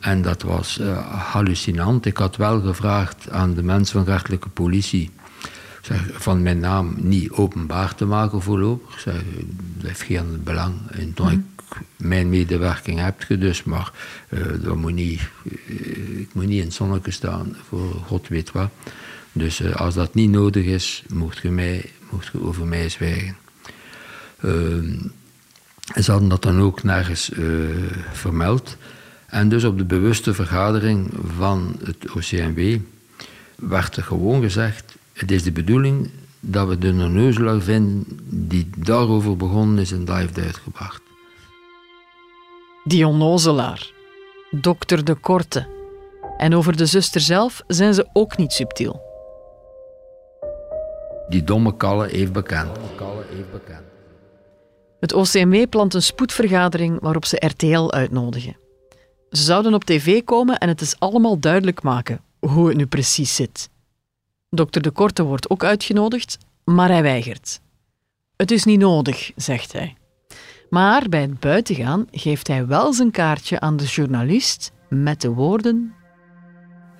En 0.00 0.22
dat 0.22 0.42
was 0.42 0.78
uh, 0.78 1.32
hallucinant. 1.32 2.06
Ik 2.06 2.16
had 2.16 2.36
wel 2.36 2.60
gevraagd 2.60 3.30
aan 3.30 3.54
de 3.54 3.62
mensen 3.62 4.04
van 4.04 4.14
rechtelijke 4.14 4.48
politie 4.48 5.10
zeg, 5.82 6.08
van 6.12 6.42
mijn 6.42 6.58
naam 6.58 6.96
niet 6.98 7.30
openbaar 7.30 7.94
te 7.94 8.04
maken 8.04 8.42
voorlopig. 8.42 9.00
Zeg, 9.00 9.14
dat 9.76 9.86
heeft 9.86 10.02
geen 10.02 10.42
belang. 10.44 10.74
En 10.90 11.14
toen 11.14 11.30
ik 11.30 11.40
mijn 11.96 12.28
medewerking 12.28 13.00
heb 13.00 13.22
je 13.22 13.38
dus, 13.38 13.64
maar 13.64 13.92
uh, 14.28 14.46
dat 14.62 14.76
moet 14.76 14.94
niet, 14.94 15.20
uh, 15.42 16.20
ik 16.20 16.28
moet 16.34 16.46
niet 16.46 16.58
in 16.58 16.64
het 16.64 16.74
zonnetje 16.74 17.10
staan 17.10 17.56
voor 17.68 17.94
god 18.06 18.28
weet 18.28 18.52
wat. 18.52 18.70
Dus 19.32 19.74
als 19.74 19.94
dat 19.94 20.14
niet 20.14 20.30
nodig 20.30 20.64
is, 20.64 21.02
mocht 21.12 21.38
je, 21.38 21.50
mij, 21.50 21.90
mocht 22.10 22.30
je 22.32 22.42
over 22.42 22.66
mij 22.66 22.88
zwijgen. 22.88 23.36
Ehm, 25.86 26.02
ze 26.02 26.10
hadden 26.10 26.28
dat 26.28 26.42
dan 26.42 26.60
ook 26.60 26.82
nergens 26.82 27.30
vermeld. 28.12 28.76
En 29.26 29.48
dus 29.48 29.64
op 29.64 29.78
de 29.78 29.84
bewuste 29.84 30.34
vergadering 30.34 31.10
van 31.36 31.76
het 31.84 32.10
OCMW 32.14 32.78
werd 33.56 33.96
er 33.96 34.02
gewoon 34.02 34.42
gezegd: 34.42 34.94
het 35.12 35.30
is 35.30 35.42
de 35.42 35.52
bedoeling 35.52 36.10
dat 36.40 36.68
we 36.68 36.78
de 36.78 36.88
onneuzelaar 36.88 37.60
vinden 37.60 38.04
die 38.28 38.70
daarover 38.76 39.36
begonnen 39.36 39.78
is 39.78 39.92
en 39.92 40.04
dat 40.04 40.16
heeft 40.16 40.38
uitgebracht. 40.38 41.02
Die 42.84 43.06
onnozelaar. 43.06 43.90
Dokter 44.50 45.04
de 45.04 45.14
Korte. 45.14 45.66
En 46.36 46.54
over 46.54 46.76
de 46.76 46.86
zuster 46.86 47.20
zelf 47.20 47.62
zijn 47.66 47.94
ze 47.94 48.08
ook 48.12 48.36
niet 48.36 48.52
subtiel. 48.52 49.02
Die 51.28 51.44
domme 51.44 51.76
kalle 51.76 52.08
heeft 52.08 52.32
bekend. 52.32 52.78
Het 55.02 55.12
OCMW 55.12 55.68
plant 55.68 55.94
een 55.94 56.02
spoedvergadering 56.02 57.00
waarop 57.00 57.24
ze 57.24 57.46
RTL 57.46 57.90
uitnodigen. 57.90 58.56
Ze 59.30 59.42
zouden 59.42 59.74
op 59.74 59.84
tv 59.84 60.24
komen 60.24 60.58
en 60.58 60.68
het 60.68 60.80
is 60.80 60.98
allemaal 60.98 61.38
duidelijk 61.38 61.82
maken 61.82 62.20
hoe 62.38 62.68
het 62.68 62.76
nu 62.76 62.86
precies 62.86 63.34
zit. 63.34 63.70
Dokter 64.50 64.82
de 64.82 64.90
Korte 64.90 65.22
wordt 65.22 65.50
ook 65.50 65.64
uitgenodigd, 65.64 66.38
maar 66.64 66.88
hij 66.88 67.02
weigert. 67.02 67.60
Het 68.36 68.50
is 68.50 68.64
niet 68.64 68.78
nodig, 68.78 69.32
zegt 69.36 69.72
hij. 69.72 69.94
Maar 70.70 71.08
bij 71.08 71.20
het 71.20 71.40
buitengaan 71.40 72.06
geeft 72.10 72.46
hij 72.46 72.66
wel 72.66 72.92
zijn 72.92 73.10
kaartje 73.10 73.60
aan 73.60 73.76
de 73.76 73.84
journalist 73.84 74.72
met 74.88 75.20
de 75.20 75.30
woorden: 75.30 75.94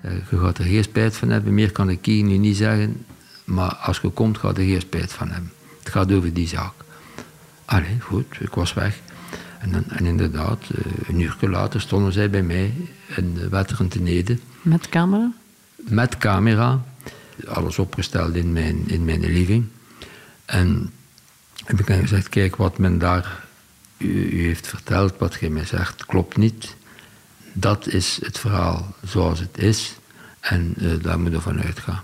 Je 0.01 0.37
gaat 0.37 0.57
er 0.57 0.65
geen 0.65 0.83
spijt 0.83 1.15
van 1.15 1.29
hebben, 1.29 1.53
meer 1.53 1.71
kan 1.71 1.89
ik 1.89 2.05
hier 2.05 2.23
nu 2.23 2.37
niet 2.37 2.57
zeggen, 2.57 3.05
maar 3.43 3.75
als 3.75 3.99
je 3.99 4.09
komt, 4.09 4.37
gaat 4.37 4.57
er 4.57 4.63
geen 4.63 4.81
spijt 4.81 5.13
van 5.13 5.29
hebben. 5.29 5.51
Het 5.79 5.89
gaat 5.89 6.11
over 6.11 6.33
die 6.33 6.47
zaak. 6.47 6.82
Allee, 7.65 7.99
goed, 7.99 8.25
ik 8.39 8.53
was 8.53 8.73
weg. 8.73 8.99
En, 9.59 9.83
en 9.89 10.05
inderdaad, 10.05 10.63
eh, 10.75 11.09
een 11.09 11.19
uur 11.19 11.37
later 11.41 11.81
stonden 11.81 12.13
zij 12.13 12.29
bij 12.29 12.43
mij 12.43 12.73
in 13.15 13.33
de 13.33 13.49
Wetteren 13.49 13.87
te 13.87 14.01
Met 14.61 14.89
camera? 14.89 15.31
Met 15.75 16.17
camera 16.17 16.83
alles 17.47 17.79
opgesteld 17.79 18.35
in 18.35 18.53
mijn, 18.53 18.83
in 18.87 19.05
mijn 19.05 19.25
living. 19.25 19.65
En 20.45 20.91
heb 21.65 21.79
ik 21.79 21.85
gezegd, 21.85 22.29
kijk, 22.29 22.55
wat 22.55 22.77
men 22.77 22.97
daar 22.97 23.43
u, 23.97 24.41
heeft 24.45 24.67
verteld, 24.67 25.17
wat 25.17 25.35
gij 25.35 25.49
mij 25.49 25.65
zegt, 25.65 26.05
klopt 26.05 26.37
niet. 26.37 26.75
Dat 27.53 27.87
is 27.87 28.19
het 28.23 28.39
verhaal 28.39 28.95
zoals 29.05 29.39
het 29.39 29.57
is 29.57 29.95
en 30.39 30.73
uh, 30.77 30.91
daar 31.01 31.19
moeten 31.19 31.37
we 31.37 31.43
van 31.43 31.61
uitgaan. 31.61 32.03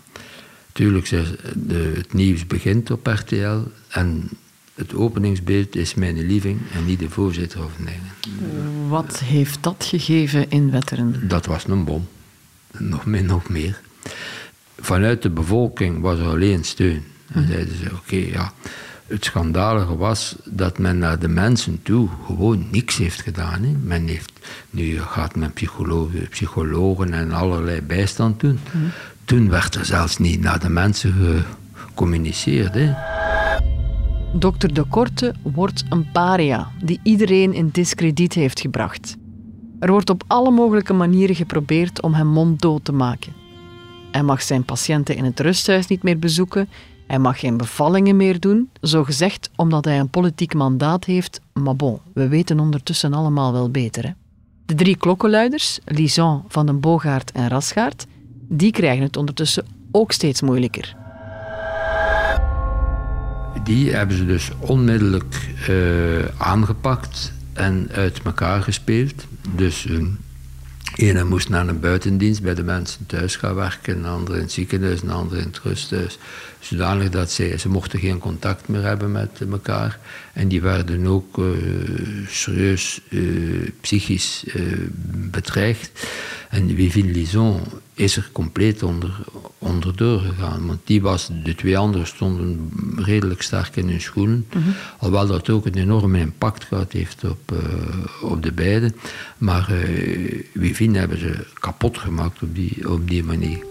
Tuurlijk, 0.72 1.10
de, 1.10 1.94
het 1.96 2.13
nieuws 2.13 2.48
begint 2.48 2.92
op 2.92 3.08
RTL 3.08 3.58
en 3.88 4.30
het 4.79 4.95
openingsbeeld 4.95 5.75
is 5.75 5.93
mijn 5.93 6.25
living 6.25 6.59
en 6.74 6.86
niet 6.86 7.00
de 7.00 7.09
voorzitter 7.09 7.63
of 7.63 7.71
nee. 7.79 8.00
Wat 8.88 9.19
heeft 9.19 9.63
dat 9.63 9.86
gegeven 9.88 10.50
in 10.50 10.71
Wetteren? 10.71 11.27
Dat 11.27 11.45
was 11.45 11.67
een 11.67 11.83
bom. 11.83 12.07
Nog 12.77 13.05
meer, 13.05 13.24
nog 13.24 13.50
meer 13.50 13.79
vanuit 14.81 15.21
de 15.21 15.29
bevolking 15.29 16.01
was 16.01 16.19
er 16.19 16.27
alleen 16.27 16.63
steun. 16.63 17.03
En 17.33 17.48
zeiden 17.48 17.75
ze, 17.77 17.89
oké, 17.93 18.15
ja. 18.15 18.53
Het 19.07 19.25
schandalige 19.25 19.98
was 19.98 20.36
dat 20.45 20.77
men 20.77 20.98
naar 20.98 21.19
de 21.19 21.27
mensen 21.27 21.79
toe 21.83 22.09
gewoon 22.25 22.67
niks 22.71 22.98
heeft 22.98 23.21
gedaan. 23.21 23.63
Hè. 23.63 23.71
Men 23.83 24.07
heeft, 24.07 24.31
nu 24.69 25.00
gaat 25.00 25.36
men 25.36 25.53
psychologen, 25.53 26.27
psychologen 26.27 27.13
en 27.13 27.31
allerlei 27.31 27.81
bijstand 27.81 28.39
doen. 28.39 28.59
Mhm. 28.71 28.83
Toen 29.25 29.50
werd 29.50 29.75
er 29.75 29.86
zelfs 29.86 30.17
niet 30.17 30.41
naar 30.41 30.59
de 30.59 30.69
mensen 30.69 31.45
gecommuniceerd. 31.74 32.74
Hè. 32.74 32.93
Dokter 34.33 34.74
De 34.74 34.83
Korte 34.83 35.36
wordt 35.41 35.83
een 35.89 36.12
paria 36.12 36.67
die 36.83 37.00
iedereen 37.03 37.53
in 37.53 37.69
discrediet 37.69 38.33
heeft 38.33 38.59
gebracht. 38.59 39.17
Er 39.79 39.91
wordt 39.91 40.09
op 40.09 40.24
alle 40.27 40.51
mogelijke 40.51 40.93
manieren 40.93 41.36
geprobeerd 41.36 42.01
om 42.01 42.13
hem 42.13 42.27
monddood 42.27 42.86
te 42.86 42.91
maken. 42.91 43.33
Hij 44.12 44.24
mag 44.24 44.41
zijn 44.41 44.63
patiënten 44.63 45.15
in 45.15 45.24
het 45.24 45.39
rusthuis 45.39 45.88
niet 45.88 46.03
meer 46.03 46.19
bezoeken. 46.19 46.69
Hij 47.07 47.19
mag 47.19 47.39
geen 47.39 47.57
bevallingen 47.57 48.15
meer 48.15 48.39
doen, 48.39 48.69
zo 48.81 49.03
gezegd 49.03 49.50
omdat 49.55 49.86
hij 49.86 50.00
een 50.00 50.09
politiek 50.09 50.53
mandaat 50.53 51.05
heeft. 51.05 51.41
Maar 51.53 51.75
bon, 51.75 52.00
we 52.13 52.27
weten 52.27 52.59
ondertussen 52.59 53.13
allemaal 53.13 53.51
wel 53.51 53.69
beter. 53.69 54.05
Hè? 54.05 54.12
De 54.65 54.75
drie 54.75 54.98
klokkenluiders, 54.98 55.79
Lison, 55.86 56.43
Van 56.48 56.65
den 56.65 56.79
Boogaard 56.79 57.31
en 57.31 57.48
Rasgaard, 57.48 58.05
die 58.48 58.71
krijgen 58.71 59.03
het 59.03 59.17
ondertussen 59.17 59.65
ook 59.91 60.12
steeds 60.12 60.41
moeilijker. 60.41 60.99
Die 63.63 63.94
hebben 63.94 64.18
ze 64.18 64.25
dus 64.25 64.51
onmiddellijk 64.60 65.50
uh, 65.70 66.25
aangepakt 66.38 67.34
en 67.53 67.89
uit 67.91 68.22
elkaar 68.24 68.63
gespeeld. 68.63 69.25
Dus 69.56 69.86
uh, 69.86 70.06
Ene 70.96 71.24
moest 71.24 71.50
naar 71.50 71.68
een 71.68 71.79
buitendienst 71.79 72.41
bij 72.41 72.56
de 72.56 72.63
mensen 72.63 73.06
thuis 73.06 73.36
gaan 73.36 73.56
werken, 73.56 73.98
een 73.98 74.06
andere 74.06 74.38
in 74.38 74.44
het 74.44 74.51
ziekenhuis, 74.51 75.01
een 75.01 75.10
andere 75.10 75.41
in 75.41 75.48
het 75.48 75.60
rusthuis. 75.63 76.18
Zodanig 76.70 77.10
dat 77.10 77.32
ze, 77.32 77.56
ze 77.60 77.70
mochten 77.70 78.00
geen 78.00 78.18
contact 78.18 78.68
meer 78.68 78.82
hebben 78.82 79.12
met 79.12 79.42
elkaar. 79.52 80.00
En 80.34 80.48
die 80.48 80.62
werden 80.62 81.08
ook 81.08 81.38
uh, 81.38 81.46
serieus 82.28 83.02
uh, 83.10 83.70
psychisch 83.82 84.44
uh, 84.56 84.64
bedreigd. 85.32 86.08
En 86.50 86.76
Vivien 86.76 87.12
Lison 87.12 87.62
is 87.94 88.16
er 88.16 88.30
compleet 88.32 88.84
onder, 88.84 89.12
onderdoor 89.58 90.20
gegaan. 90.20 90.68
Want 90.68 90.80
die 90.84 91.02
was, 91.02 91.30
de 91.44 91.56
twee 91.56 91.78
anderen 91.78 92.08
stonden 92.08 92.70
redelijk 92.96 93.42
sterk 93.42 93.76
in 93.76 93.90
hun 93.90 94.02
schoenen. 94.02 94.48
Mm 94.54 94.64
Alhoewel 94.98 95.28
dat 95.28 95.50
ook 95.50 95.66
een 95.66 95.78
enorme 95.78 96.20
impact 96.20 96.64
gehad 96.64 96.92
heeft 96.92 97.24
op, 97.24 97.52
uh, 97.54 98.32
op 98.32 98.44
de 98.44 98.52
beiden. 98.52 98.96
Maar 99.38 99.72
uh, 99.72 100.44
Vivien 100.56 100.96
hebben 100.96 101.20
ze 101.20 101.46
kapot 101.54 101.98
gemaakt 101.98 102.42
op 102.42 102.56
die, 102.56 102.90
op 102.90 103.10
die 103.10 103.24
manier. 103.24 103.69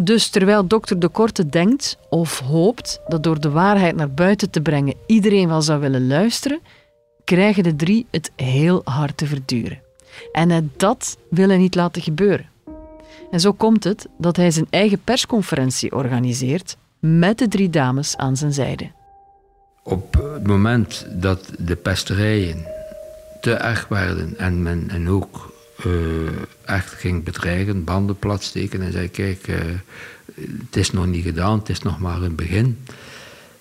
Dus 0.00 0.28
terwijl 0.28 0.66
dokter 0.66 0.98
De 0.98 1.08
Korte 1.08 1.48
denkt 1.48 1.98
of 2.08 2.38
hoopt 2.38 3.00
dat 3.08 3.22
door 3.22 3.40
de 3.40 3.50
waarheid 3.50 3.96
naar 3.96 4.10
buiten 4.10 4.50
te 4.50 4.60
brengen 4.60 4.94
iedereen 5.06 5.48
wel 5.48 5.62
zou 5.62 5.80
willen 5.80 6.06
luisteren, 6.06 6.60
krijgen 7.24 7.62
de 7.62 7.76
drie 7.76 8.06
het 8.10 8.32
heel 8.36 8.80
hard 8.84 9.16
te 9.16 9.26
verduren. 9.26 9.80
En 10.32 10.72
dat 10.76 11.18
wil 11.30 11.48
hij 11.48 11.56
niet 11.56 11.74
laten 11.74 12.02
gebeuren. 12.02 12.46
En 13.30 13.40
zo 13.40 13.52
komt 13.52 13.84
het 13.84 14.08
dat 14.18 14.36
hij 14.36 14.50
zijn 14.50 14.66
eigen 14.70 15.00
persconferentie 15.04 15.92
organiseert 15.92 16.76
met 16.98 17.38
de 17.38 17.48
drie 17.48 17.70
dames 17.70 18.16
aan 18.16 18.36
zijn 18.36 18.52
zijde. 18.52 18.90
Op 19.82 20.32
het 20.34 20.46
moment 20.46 21.06
dat 21.10 21.50
de 21.58 21.76
pesterijen 21.76 22.66
te 23.40 23.52
erg 23.52 23.88
werden 23.88 24.38
en 24.38 24.62
men 24.62 24.90
en 24.90 25.08
ook 25.08 25.52
uh, 25.86 26.28
echt 26.64 26.92
ging 26.92 27.24
bedreigen, 27.24 27.84
banden 27.84 28.18
platsteken 28.18 28.82
en 28.82 28.92
zei: 28.92 29.08
Kijk, 29.08 29.48
uh, 29.48 29.56
het 30.34 30.76
is 30.76 30.90
nog 30.90 31.06
niet 31.06 31.24
gedaan, 31.24 31.58
het 31.58 31.68
is 31.68 31.82
nog 31.82 31.98
maar 31.98 32.22
een 32.22 32.34
begin. 32.34 32.78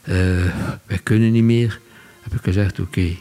Uh, 0.03 0.15
wij 0.86 1.00
kunnen 1.03 1.31
niet 1.31 1.43
meer. 1.43 1.79
heb 2.21 2.33
ik 2.33 2.43
gezegd, 2.43 2.79
oké, 2.79 3.15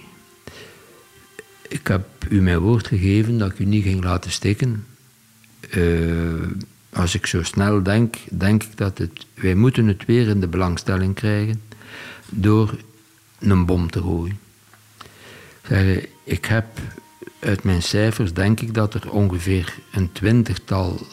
ik 1.69 1.87
heb 1.87 2.07
u 2.29 2.43
mijn 2.43 2.59
woord 2.59 2.87
gegeven 2.87 3.39
dat 3.39 3.51
ik 3.51 3.59
u 3.59 3.65
niet 3.65 3.83
ging 3.83 4.05
laten 4.05 4.31
stikken. 4.31 4.87
Als 6.93 7.15
ik 7.15 7.27
zo 7.27 7.43
snel 7.43 7.83
denk, 7.83 8.17
denk 8.31 8.63
ik 8.63 8.77
dat 8.77 8.99
het, 8.99 9.27
wij 9.35 9.55
moeten 9.55 9.87
het 9.87 10.05
weer 10.05 10.29
in 10.29 10.41
de 10.41 10.49
belangstelling 10.49 11.15
krijgen 11.15 11.63
door 12.29 12.77
een 13.39 13.67
bom 13.67 13.91
te 13.91 14.01
gooien. 14.01 14.39
Zeg, 15.69 16.07
ik 16.25 16.45
heb 16.45 16.67
uit 17.39 17.63
mijn 17.65 17.83
cijfers 17.83 18.33
denk 18.33 18.61
ik 18.61 18.75
dat 18.75 18.95
er 18.95 19.11
ongeveer 19.11 19.79
een 19.93 20.13
twintigtal 20.13 21.07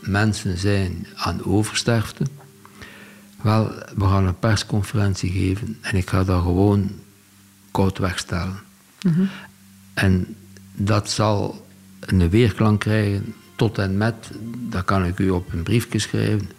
mensen 0.00 0.58
zijn 0.58 1.06
aan 1.14 1.44
oversterfte. 1.44 2.24
Wel, 3.42 3.72
we 3.96 4.04
gaan 4.04 4.26
een 4.26 4.38
persconferentie 4.38 5.30
geven 5.30 5.78
en 5.80 5.96
ik 5.96 6.10
ga 6.10 6.24
dat 6.24 6.42
gewoon 6.42 6.90
koud 7.70 7.98
wegstellen. 7.98 8.58
Mm 9.02 9.28
En 9.94 10.36
dat 10.74 11.10
zal 11.10 11.66
een 12.00 12.30
weerklank 12.30 12.80
krijgen 12.80 13.34
tot 13.56 13.78
en 13.78 13.96
met, 13.96 14.30
dat 14.68 14.84
kan 14.84 15.04
ik 15.04 15.18
u 15.18 15.30
op 15.30 15.52
een 15.52 15.62
briefje 15.62 15.98
schrijven. 15.98 16.50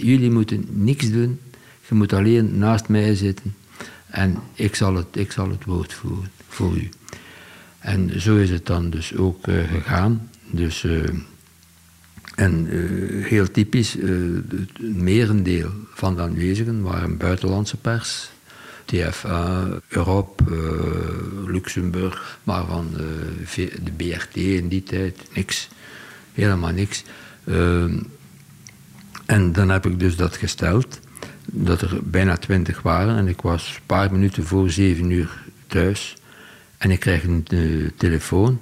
Jullie 0.00 0.30
moeten 0.30 0.66
niks 0.70 1.10
doen, 1.10 1.40
je 1.88 1.94
moet 1.94 2.12
alleen 2.12 2.58
naast 2.58 2.88
mij 2.88 3.14
zitten 3.14 3.54
en 4.06 4.38
ik 4.54 4.74
zal 4.74 4.94
het, 4.94 5.06
ik 5.12 5.32
zal 5.32 5.50
het 5.50 5.64
woord 5.64 5.92
voeren 5.92 6.30
voor 6.48 6.76
u. 6.76 6.88
En 7.82 8.20
zo 8.20 8.36
is 8.36 8.50
het 8.50 8.66
dan 8.66 8.90
dus 8.90 9.16
ook 9.16 9.46
uh, 9.46 9.68
gegaan. 9.68 10.30
Dus, 10.50 10.82
uh, 10.82 11.08
en 12.34 12.66
uh, 12.74 13.26
heel 13.26 13.50
typisch, 13.50 13.92
het 13.92 14.80
merendeel 14.80 15.70
van 15.94 16.16
de 16.16 16.22
aanwezigen 16.22 16.82
waren 16.82 17.16
buitenlandse 17.16 17.76
pers. 17.76 18.30
TFA, 18.84 19.68
Europe, 19.88 20.44
Luxemburg, 21.46 22.38
maar 22.42 22.66
van 22.66 22.90
de 23.56 23.92
BRT 23.96 24.36
in 24.36 24.68
die 24.68 24.82
tijd 24.82 25.18
niks. 25.34 25.68
Helemaal 26.32 26.72
niks. 26.72 27.04
En 29.26 29.52
dan 29.52 29.68
heb 29.68 29.86
ik 29.86 29.98
dus 29.98 30.16
dat 30.16 30.36
gesteld, 30.36 31.00
dat 31.44 31.80
er 31.80 31.98
bijna 32.02 32.36
twintig 32.36 32.82
waren. 32.82 33.16
En 33.16 33.28
ik 33.28 33.40
was 33.40 33.74
een 33.74 33.86
paar 33.86 34.12
minuten 34.12 34.44
voor 34.44 34.70
zeven 34.70 35.10
uur 35.10 35.42
thuis. 35.66 36.16
En 36.82 36.90
ik 36.90 37.00
krijg 37.00 37.24
een 37.24 37.46
uh, 37.52 37.90
telefoon. 37.96 38.60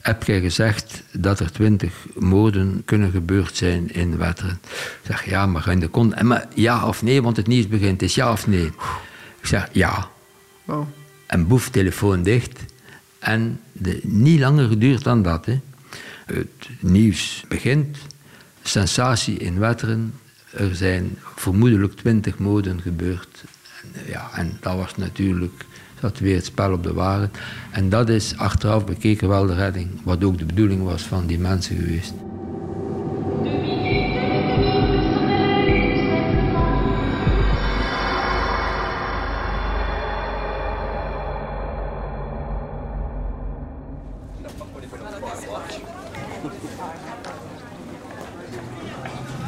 Heb 0.00 0.24
jij 0.24 0.40
gezegd 0.40 1.02
dat 1.12 1.40
er 1.40 1.52
twintig 1.52 1.92
moorden 2.14 2.82
kunnen 2.84 3.10
gebeurd 3.10 3.56
zijn 3.56 3.94
in 3.94 4.16
Wetteren? 4.16 4.60
Ik 4.62 5.00
zeg, 5.06 5.24
ja, 5.24 5.46
maar 5.46 5.68
in 5.68 5.80
de 5.80 5.88
kont... 5.88 6.22
Maar 6.22 6.46
ja 6.54 6.86
of 6.86 7.02
nee, 7.02 7.22
want 7.22 7.36
het 7.36 7.46
nieuws 7.46 7.68
begint. 7.68 8.00
Het 8.00 8.02
is 8.02 8.14
ja 8.14 8.32
of 8.32 8.46
nee? 8.46 8.66
Ik 9.40 9.46
zeg, 9.46 9.68
ja. 9.72 10.08
Wow. 10.64 10.86
En 11.26 11.46
boef, 11.46 11.68
telefoon 11.68 12.22
dicht. 12.22 12.60
En 13.18 13.60
de, 13.72 14.00
niet 14.02 14.40
langer 14.40 14.68
geduurd 14.68 15.04
dan 15.04 15.22
dat. 15.22 15.46
Hè. 15.46 15.60
Het 16.26 16.68
nieuws 16.80 17.44
begint. 17.48 17.98
Sensatie 18.62 19.36
in 19.36 19.58
Wetteren. 19.58 20.14
Er 20.50 20.74
zijn 20.74 21.18
vermoedelijk 21.36 21.96
twintig 21.96 22.38
moorden 22.38 22.80
gebeurd. 22.80 23.44
En, 23.82 24.02
ja, 24.06 24.30
en 24.34 24.58
dat 24.60 24.76
was 24.76 24.96
natuurlijk 24.96 25.64
dat 26.02 26.18
weer 26.18 26.34
het 26.34 26.44
spel 26.44 26.72
op 26.72 26.82
de 26.82 26.92
waren. 26.92 27.30
En 27.70 27.88
dat 27.88 28.08
is 28.08 28.36
achteraf 28.36 28.84
bekeken 28.84 29.28
wel 29.28 29.46
de 29.46 29.54
redding, 29.54 29.88
wat 30.04 30.24
ook 30.24 30.38
de 30.38 30.44
bedoeling 30.44 30.82
was 30.82 31.02
van 31.02 31.26
die 31.26 31.38
mensen 31.38 31.76
geweest. 31.76 32.14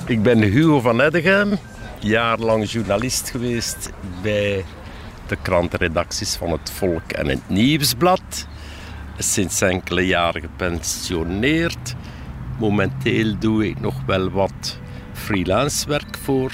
Ik 0.06 0.22
ben 0.22 0.42
Hugo 0.42 0.80
van 0.80 1.00
Eddegem, 1.00 1.58
jarenlang 2.00 2.70
journalist 2.70 3.30
geweest 3.30 3.90
bij 4.22 4.64
de 5.26 5.36
krantenredacties 5.42 6.34
van 6.34 6.50
het 6.50 6.70
Volk 6.70 7.12
en 7.12 7.26
het 7.26 7.48
Nieuwsblad. 7.48 8.46
Sinds 9.18 9.60
enkele 9.60 10.06
jaren 10.06 10.40
gepensioneerd. 10.40 11.94
Momenteel 12.58 13.38
doe 13.38 13.68
ik 13.68 13.80
nog 13.80 13.94
wel 14.06 14.30
wat 14.30 14.78
freelance 15.12 15.88
werk 15.88 16.18
voor 16.22 16.52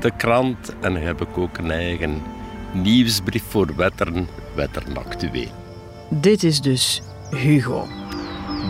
de 0.00 0.10
krant 0.16 0.74
en 0.80 0.94
heb 0.94 1.20
ik 1.20 1.38
ook 1.38 1.58
een 1.58 1.70
eigen 1.70 2.22
nieuwsbrief 2.72 3.44
voor 3.48 3.76
Wetteren, 3.76 4.28
Wetteren 4.54 4.96
Actueel. 4.96 5.50
Dit 6.08 6.42
is 6.42 6.60
dus 6.60 7.02
Hugo. 7.30 8.05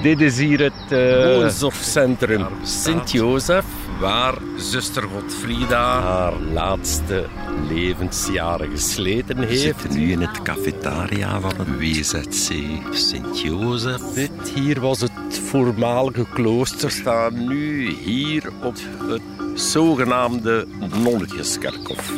Dit 0.02 0.20
is 0.20 0.38
hier 0.38 0.61
het 0.61 0.92
uh, 0.92 1.24
woonzorgcentrum 1.24 2.46
Sint-Jozef, 2.62 3.64
waar 4.00 4.35
zuster 4.56 5.02
Godfrieda 5.02 6.00
haar 6.00 6.32
laatste 6.52 7.26
levensjaren 7.68 8.70
gesleten 8.70 9.38
heeft. 9.38 9.50
We 9.50 9.56
zitten 9.56 9.98
nu 9.98 10.11
in 10.11 10.20
het 10.20 10.42
cafetaria 10.42 11.40
van 11.40 11.52
het 11.56 11.78
WZC 11.78 12.52
Sint-Jozef. 12.90 14.30
Hier 14.54 14.80
was 14.80 15.00
het 15.00 15.38
voormalige 15.38 16.26
klooster, 16.35 16.90
staan 16.90 17.48
nu 17.48 17.90
hier 17.90 18.52
op 18.62 18.74
het 19.09 19.22
zogenaamde 19.54 20.66
Nonnetjeskerkhof. 21.02 22.12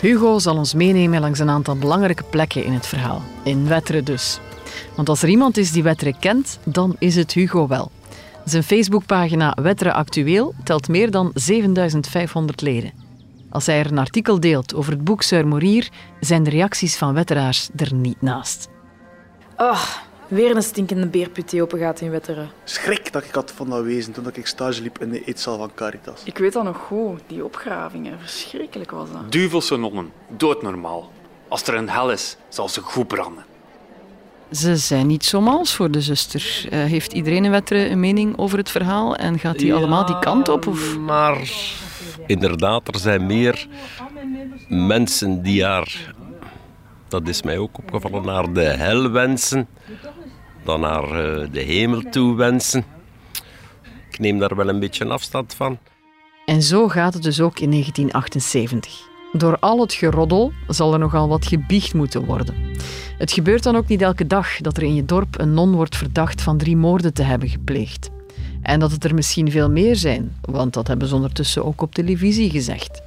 Hugo 0.00 0.38
zal 0.38 0.56
ons 0.56 0.74
meenemen 0.74 1.20
langs 1.20 1.38
een 1.38 1.50
aantal 1.50 1.76
belangrijke 1.76 2.22
plekken 2.22 2.64
in 2.64 2.72
het 2.72 2.86
verhaal. 2.86 3.22
In 3.44 3.68
Wetteren 3.68 4.04
dus. 4.04 4.40
Want 4.96 5.08
als 5.08 5.22
er 5.22 5.28
iemand 5.28 5.56
is 5.56 5.72
die 5.72 5.82
Wetteren 5.82 6.18
kent, 6.18 6.58
dan 6.64 6.96
is 6.98 7.14
het 7.14 7.32
Hugo 7.32 7.66
wel. 7.66 7.90
Zijn 8.44 8.62
Facebookpagina 8.62 9.56
Wetteren 9.62 9.94
Actueel 9.94 10.54
telt 10.64 10.88
meer 10.88 11.10
dan 11.10 11.30
7500 11.34 12.60
leden. 12.60 12.92
Als 13.50 13.66
hij 13.66 13.78
er 13.78 13.90
een 13.90 13.98
artikel 13.98 14.40
deelt 14.40 14.74
over 14.74 14.92
het 14.92 15.04
boek 15.04 15.22
Sir 15.22 15.46
Morier, 15.46 15.88
zijn 16.20 16.42
de 16.42 16.50
reacties 16.50 16.96
van 16.96 17.14
wetteraars 17.14 17.68
er 17.76 17.94
niet 17.94 18.22
naast. 18.22 18.68
Oh, 19.56 19.82
weer 20.28 20.56
een 20.56 20.62
stinkende 20.62 21.06
beerput 21.06 21.50
die 21.50 21.62
open 21.62 21.78
gaat 21.78 22.00
in 22.00 22.10
Wetteren. 22.10 22.50
Schrik 22.64 23.12
dat 23.12 23.24
ik 23.24 23.34
had 23.34 23.52
van 23.52 23.70
dat 23.70 23.82
wezen 23.84 24.12
toen 24.12 24.30
ik 24.32 24.46
stage 24.46 24.82
liep 24.82 24.98
in 24.98 25.10
de 25.10 25.24
eetzaal 25.24 25.58
van 25.58 25.70
Caritas. 25.74 26.22
Ik 26.24 26.38
weet 26.38 26.52
dat 26.52 26.64
nog 26.64 26.76
goed, 26.76 27.20
die 27.26 27.44
opgravingen. 27.44 28.20
Verschrikkelijk 28.20 28.90
was 28.90 29.12
dat. 29.12 29.32
Duvelse 29.32 29.76
nonnen, 29.76 30.12
doodnormaal. 30.36 31.12
Als 31.48 31.62
er 31.66 31.74
een 31.74 31.88
hel 31.88 32.12
is, 32.12 32.36
zal 32.48 32.68
ze 32.68 32.80
goed 32.80 33.06
branden. 33.06 33.44
Ze 34.50 34.76
zijn 34.76 35.06
niet 35.06 35.24
zo 35.24 35.40
mals 35.40 35.74
voor 35.74 35.90
de 35.90 36.00
zuster. 36.00 36.64
Uh, 36.64 36.84
heeft 36.84 37.12
iedereen 37.12 37.44
in 37.44 37.50
Wetteren 37.50 37.90
een 37.90 38.00
mening 38.00 38.38
over 38.38 38.58
het 38.58 38.70
verhaal 38.70 39.16
en 39.16 39.38
gaat 39.38 39.58
die 39.58 39.74
allemaal 39.74 40.06
die 40.06 40.18
kant 40.18 40.48
op? 40.48 40.66
Of? 40.66 40.98
Maar 40.98 41.50
inderdaad, 42.26 42.88
er 42.88 42.98
zijn 42.98 43.26
meer 43.26 43.66
mensen 44.68 45.42
die 45.42 45.64
haar, 45.64 46.14
dat 47.08 47.28
is 47.28 47.42
mij 47.42 47.58
ook 47.58 47.78
opgevallen, 47.78 48.24
naar 48.24 48.52
de 48.52 48.60
hel 48.60 49.10
wensen 49.10 49.68
dan 50.64 50.80
naar 50.80 51.04
uh, 51.04 51.46
de 51.52 51.60
hemel 51.60 52.02
toe 52.10 52.36
wensen. 52.36 52.84
Ik 54.10 54.18
neem 54.18 54.38
daar 54.38 54.56
wel 54.56 54.68
een 54.68 54.80
beetje 54.80 55.04
afstand 55.04 55.54
van. 55.54 55.78
En 56.46 56.62
zo 56.62 56.88
gaat 56.88 57.14
het 57.14 57.22
dus 57.22 57.40
ook 57.40 57.58
in 57.58 57.70
1978. 57.70 59.08
Door 59.32 59.58
al 59.58 59.80
het 59.80 59.92
geroddel 59.92 60.52
zal 60.68 60.92
er 60.92 60.98
nogal 60.98 61.28
wat 61.28 61.46
gebiecht 61.46 61.94
moeten 61.94 62.24
worden. 62.24 62.54
Het 63.18 63.32
gebeurt 63.32 63.62
dan 63.62 63.76
ook 63.76 63.88
niet 63.88 64.02
elke 64.02 64.26
dag 64.26 64.56
dat 64.56 64.76
er 64.76 64.82
in 64.82 64.94
je 64.94 65.04
dorp 65.04 65.40
een 65.40 65.54
non 65.54 65.72
wordt 65.72 65.96
verdacht 65.96 66.42
van 66.42 66.58
drie 66.58 66.76
moorden 66.76 67.14
te 67.14 67.22
hebben 67.22 67.48
gepleegd. 67.48 68.10
En 68.62 68.80
dat 68.80 68.90
het 68.90 69.04
er 69.04 69.14
misschien 69.14 69.50
veel 69.50 69.70
meer 69.70 69.96
zijn, 69.96 70.36
want 70.40 70.74
dat 70.74 70.86
hebben 70.86 71.08
ze 71.08 71.14
ondertussen 71.14 71.64
ook 71.64 71.82
op 71.82 71.94
televisie 71.94 72.50
gezegd. 72.50 73.00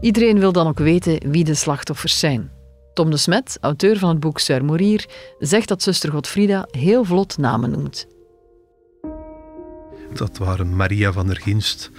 Iedereen 0.00 0.38
wil 0.38 0.52
dan 0.52 0.66
ook 0.66 0.78
weten 0.78 1.30
wie 1.30 1.44
de 1.44 1.54
slachtoffers 1.54 2.18
zijn. 2.18 2.50
Tom 2.94 3.10
de 3.10 3.16
Smet, 3.16 3.58
auteur 3.60 3.98
van 3.98 4.08
het 4.08 4.20
boek 4.20 4.38
Sir 4.38 4.64
Morier, 4.64 5.06
zegt 5.38 5.68
dat 5.68 5.82
zuster 5.82 6.10
Godfrieda 6.10 6.68
heel 6.70 7.04
vlot 7.04 7.38
namen 7.38 7.70
noemt. 7.70 8.06
Dat 10.14 10.38
waren 10.38 10.76
Maria 10.76 11.12
van 11.12 11.26
der 11.26 11.36
Ginst, 11.36 11.90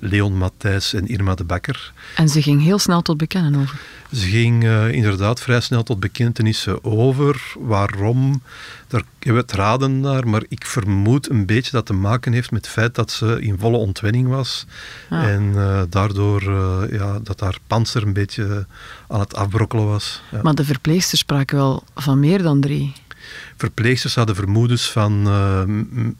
Leon 0.00 0.38
Matthijs 0.38 0.92
en 0.94 1.06
Irma 1.06 1.34
de 1.34 1.44
Bakker. 1.44 1.92
En 2.14 2.28
ze 2.28 2.42
ging 2.42 2.62
heel 2.62 2.78
snel 2.78 3.02
tot 3.02 3.16
bekennen 3.16 3.60
over? 3.60 3.80
Ze 4.12 4.26
ging 4.26 4.64
uh, 4.64 4.92
inderdaad 4.92 5.40
vrij 5.40 5.60
snel 5.60 5.82
tot 5.82 6.00
bekentenissen 6.00 6.84
over. 6.84 7.54
Waarom? 7.58 8.42
Daar 8.88 9.02
hebben 9.18 9.34
we 9.34 9.50
het 9.50 9.52
raden 9.52 10.00
naar, 10.00 10.28
maar 10.28 10.42
ik 10.48 10.66
vermoed 10.66 11.30
een 11.30 11.46
beetje 11.46 11.70
dat 11.70 11.86
te 11.86 11.92
maken 11.92 12.32
heeft 12.32 12.50
met 12.50 12.64
het 12.64 12.74
feit 12.74 12.94
dat 12.94 13.10
ze 13.10 13.40
in 13.40 13.58
volle 13.58 13.76
ontwenning 13.76 14.28
was. 14.28 14.66
Ah. 15.10 15.24
En 15.24 15.42
uh, 15.42 15.82
daardoor 15.88 16.42
uh, 16.42 16.82
ja, 16.90 17.18
dat 17.22 17.40
haar 17.40 17.58
panzer 17.66 18.02
een 18.02 18.12
beetje 18.12 18.66
aan 19.08 19.20
het 19.20 19.34
afbrokkelen 19.34 19.86
was. 19.86 20.22
Ja. 20.30 20.40
Maar 20.42 20.54
de 20.54 20.64
verpleegsters 20.64 21.20
spraken 21.20 21.56
wel 21.56 21.84
van 21.94 22.20
meer 22.20 22.42
dan 22.42 22.60
drie. 22.60 22.92
Verpleegsters 23.56 24.14
hadden 24.14 24.34
vermoedens 24.34 24.90
van 24.90 25.26
uh, 25.26 25.62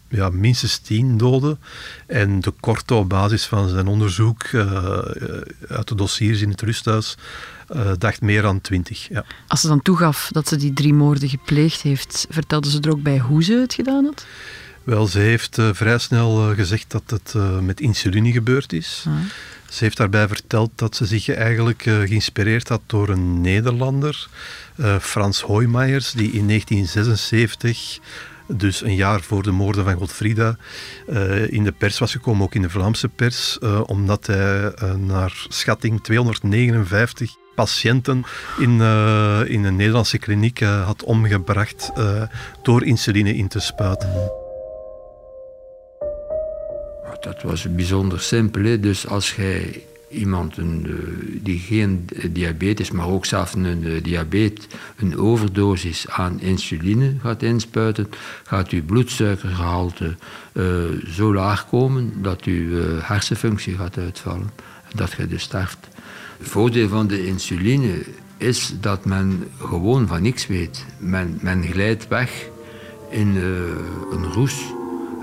ja, 0.09 0.29
minstens 0.31 0.79
tien 0.79 1.16
doden. 1.16 1.59
En 2.07 2.40
de 2.40 2.53
Korte, 2.61 2.94
op 2.94 3.09
basis 3.09 3.44
van 3.44 3.68
zijn 3.68 3.87
onderzoek 3.87 4.44
uh, 4.44 4.64
uit 5.68 5.88
de 5.88 5.94
dossiers 5.94 6.40
in 6.40 6.51
het 6.51 6.61
rusthuis, 6.61 7.16
uh, 7.75 7.90
dacht 7.99 8.20
meer 8.20 8.42
dan 8.42 8.61
twintig. 8.61 9.09
Ja. 9.09 9.25
Als 9.46 9.61
ze 9.61 9.68
dan 9.68 9.83
toegaf 9.83 10.29
dat 10.33 10.49
ze 10.49 10.57
die 10.57 10.73
drie 10.73 10.94
moorden 10.94 11.29
gepleegd 11.29 11.83
heeft, 11.83 12.27
vertelde 12.31 12.70
ze 12.70 12.81
er 12.81 12.90
ook 12.90 13.03
bij 13.03 13.18
hoe 13.18 13.44
ze 13.44 13.53
het 13.53 13.75
gedaan 13.75 14.05
had? 14.05 14.27
Wel, 14.85 15.07
ze 15.07 15.18
heeft 15.18 15.59
vrij 15.73 15.99
snel 15.99 16.55
gezegd 16.55 16.90
dat 16.90 17.03
het 17.07 17.35
met 17.62 17.81
insuline 17.81 18.33
gebeurd 18.33 18.73
is. 18.73 19.05
Ah. 19.07 19.12
Ze 19.70 19.85
heeft 19.85 19.96
daarbij 19.96 20.28
verteld 20.28 20.70
dat 20.74 20.96
ze 20.96 21.06
zich 21.06 21.28
eigenlijk 21.28 21.83
geïnspireerd 21.83 22.68
had 22.68 22.80
door 22.87 23.09
een 23.09 23.40
Nederlander, 23.40 24.28
Frans 25.00 25.40
Hoijmaiers, 25.40 26.12
die 26.12 26.33
in 26.33 26.46
1976 26.46 27.98
dus 28.46 28.83
een 28.83 28.94
jaar 28.94 29.20
voor 29.20 29.42
de 29.42 29.50
moorden 29.50 29.85
van 29.85 29.94
Godfrida, 29.94 30.56
uh, 31.09 31.52
in 31.52 31.64
de 31.64 31.72
pers 31.72 31.98
was 31.98 32.12
gekomen, 32.12 32.42
ook 32.42 32.54
in 32.54 32.62
de 32.62 32.70
Vlaamse 32.70 33.09
pers, 33.09 33.59
omdat 33.87 34.26
hij 34.26 34.72
naar 34.98 35.46
schatting 35.48 36.02
259 36.02 37.37
patiënten 37.54 38.24
in, 38.59 38.70
in 39.46 39.64
een 39.64 39.76
Nederlandse 39.76 40.18
kliniek 40.18 40.61
had 40.61 41.02
omgebracht 41.02 41.92
door 42.62 42.85
insuline 42.85 43.37
in 43.37 43.48
te 43.48 43.61
spuiten. 43.61 44.48
Dat 47.20 47.42
was 47.42 47.74
bijzonder 47.74 48.20
simpel. 48.20 48.62
Hè? 48.62 48.80
Dus 48.80 49.06
als 49.06 49.35
jij 49.35 49.85
iemand 50.11 50.56
een, 50.56 50.87
eh, 50.87 51.40
die 51.42 51.59
geen 51.59 52.09
diabetes, 52.30 52.90
maar 52.90 53.09
ook 53.09 53.26
zelfs 53.26 53.54
een 53.54 54.00
diabetes, 54.02 54.66
een 54.96 55.18
overdosis 55.18 56.09
aan 56.09 56.40
insuline 56.40 57.14
gaat 57.22 57.42
inspuiten, 57.42 58.09
gaat 58.44 58.68
uw 58.68 58.85
bloedsuikergehalte 58.85 60.16
uh, 60.52 60.64
zo 61.06 61.35
laag 61.35 61.68
komen 61.68 62.12
dat 62.22 62.44
uw 62.44 63.00
hersenfunctie 63.00 63.76
gaat 63.76 63.98
uitvallen. 63.98 64.50
En 64.90 64.96
dat 64.96 65.12
je 65.12 65.26
dus 65.26 65.42
sterft. 65.42 65.78
Het 66.38 66.48
voordeel 66.48 66.88
van 66.88 67.06
de 67.06 67.26
insuline 67.26 68.02
is 68.37 68.72
dat 68.80 69.04
men 69.04 69.44
gewoon 69.59 70.06
van 70.06 70.22
niks 70.22 70.46
weet. 70.46 70.87
Men, 70.98 71.38
men 71.40 71.62
glijdt 71.62 72.09
weg 72.09 72.48
in 73.11 73.37
een 74.12 74.33
roes. 74.33 74.78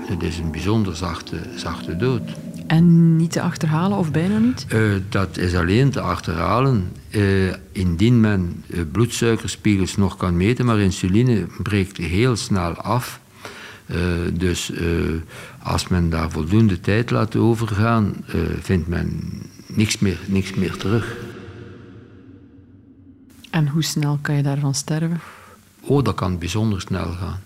Het 0.08 0.22
is 0.22 0.38
een 0.38 0.50
bijzonder 0.50 0.96
zachte, 0.96 1.36
zachte 1.56 1.96
dood. 1.96 2.22
En 2.66 3.16
niet 3.16 3.32
te 3.32 3.40
achterhalen 3.40 3.98
of 3.98 4.10
bijna 4.10 4.38
niet? 4.38 4.66
Uh, 4.72 4.94
dat 5.08 5.36
is 5.36 5.54
alleen 5.54 5.90
te 5.90 6.00
achterhalen 6.00 6.92
uh, 7.10 7.52
indien 7.72 8.20
men 8.20 8.64
uh, 8.66 8.80
bloedsuikerspiegels 8.92 9.96
nog 9.96 10.16
kan 10.16 10.36
meten, 10.36 10.64
maar 10.64 10.78
insuline 10.78 11.46
breekt 11.62 11.96
heel 11.96 12.36
snel 12.36 12.74
af. 12.74 13.20
dus 14.32 14.72
als 15.62 15.88
men 15.88 16.10
daar 16.10 16.30
voldoende 16.30 16.80
tijd 16.80 17.10
laat 17.10 17.36
overgaan, 17.36 18.16
vindt 18.60 18.88
men 18.88 19.32
niks 19.66 19.98
meer, 19.98 20.18
niks 20.26 20.54
meer 20.54 20.76
terug. 20.76 21.16
En 23.50 23.68
hoe 23.68 23.82
snel 23.82 24.18
kan 24.22 24.34
je 24.34 24.42
daarvan 24.42 24.74
sterven? 24.74 25.20
Oh, 25.80 26.04
dat 26.04 26.14
kan 26.14 26.38
bijzonder 26.38 26.80
snel 26.80 27.12
gaan 27.12 27.40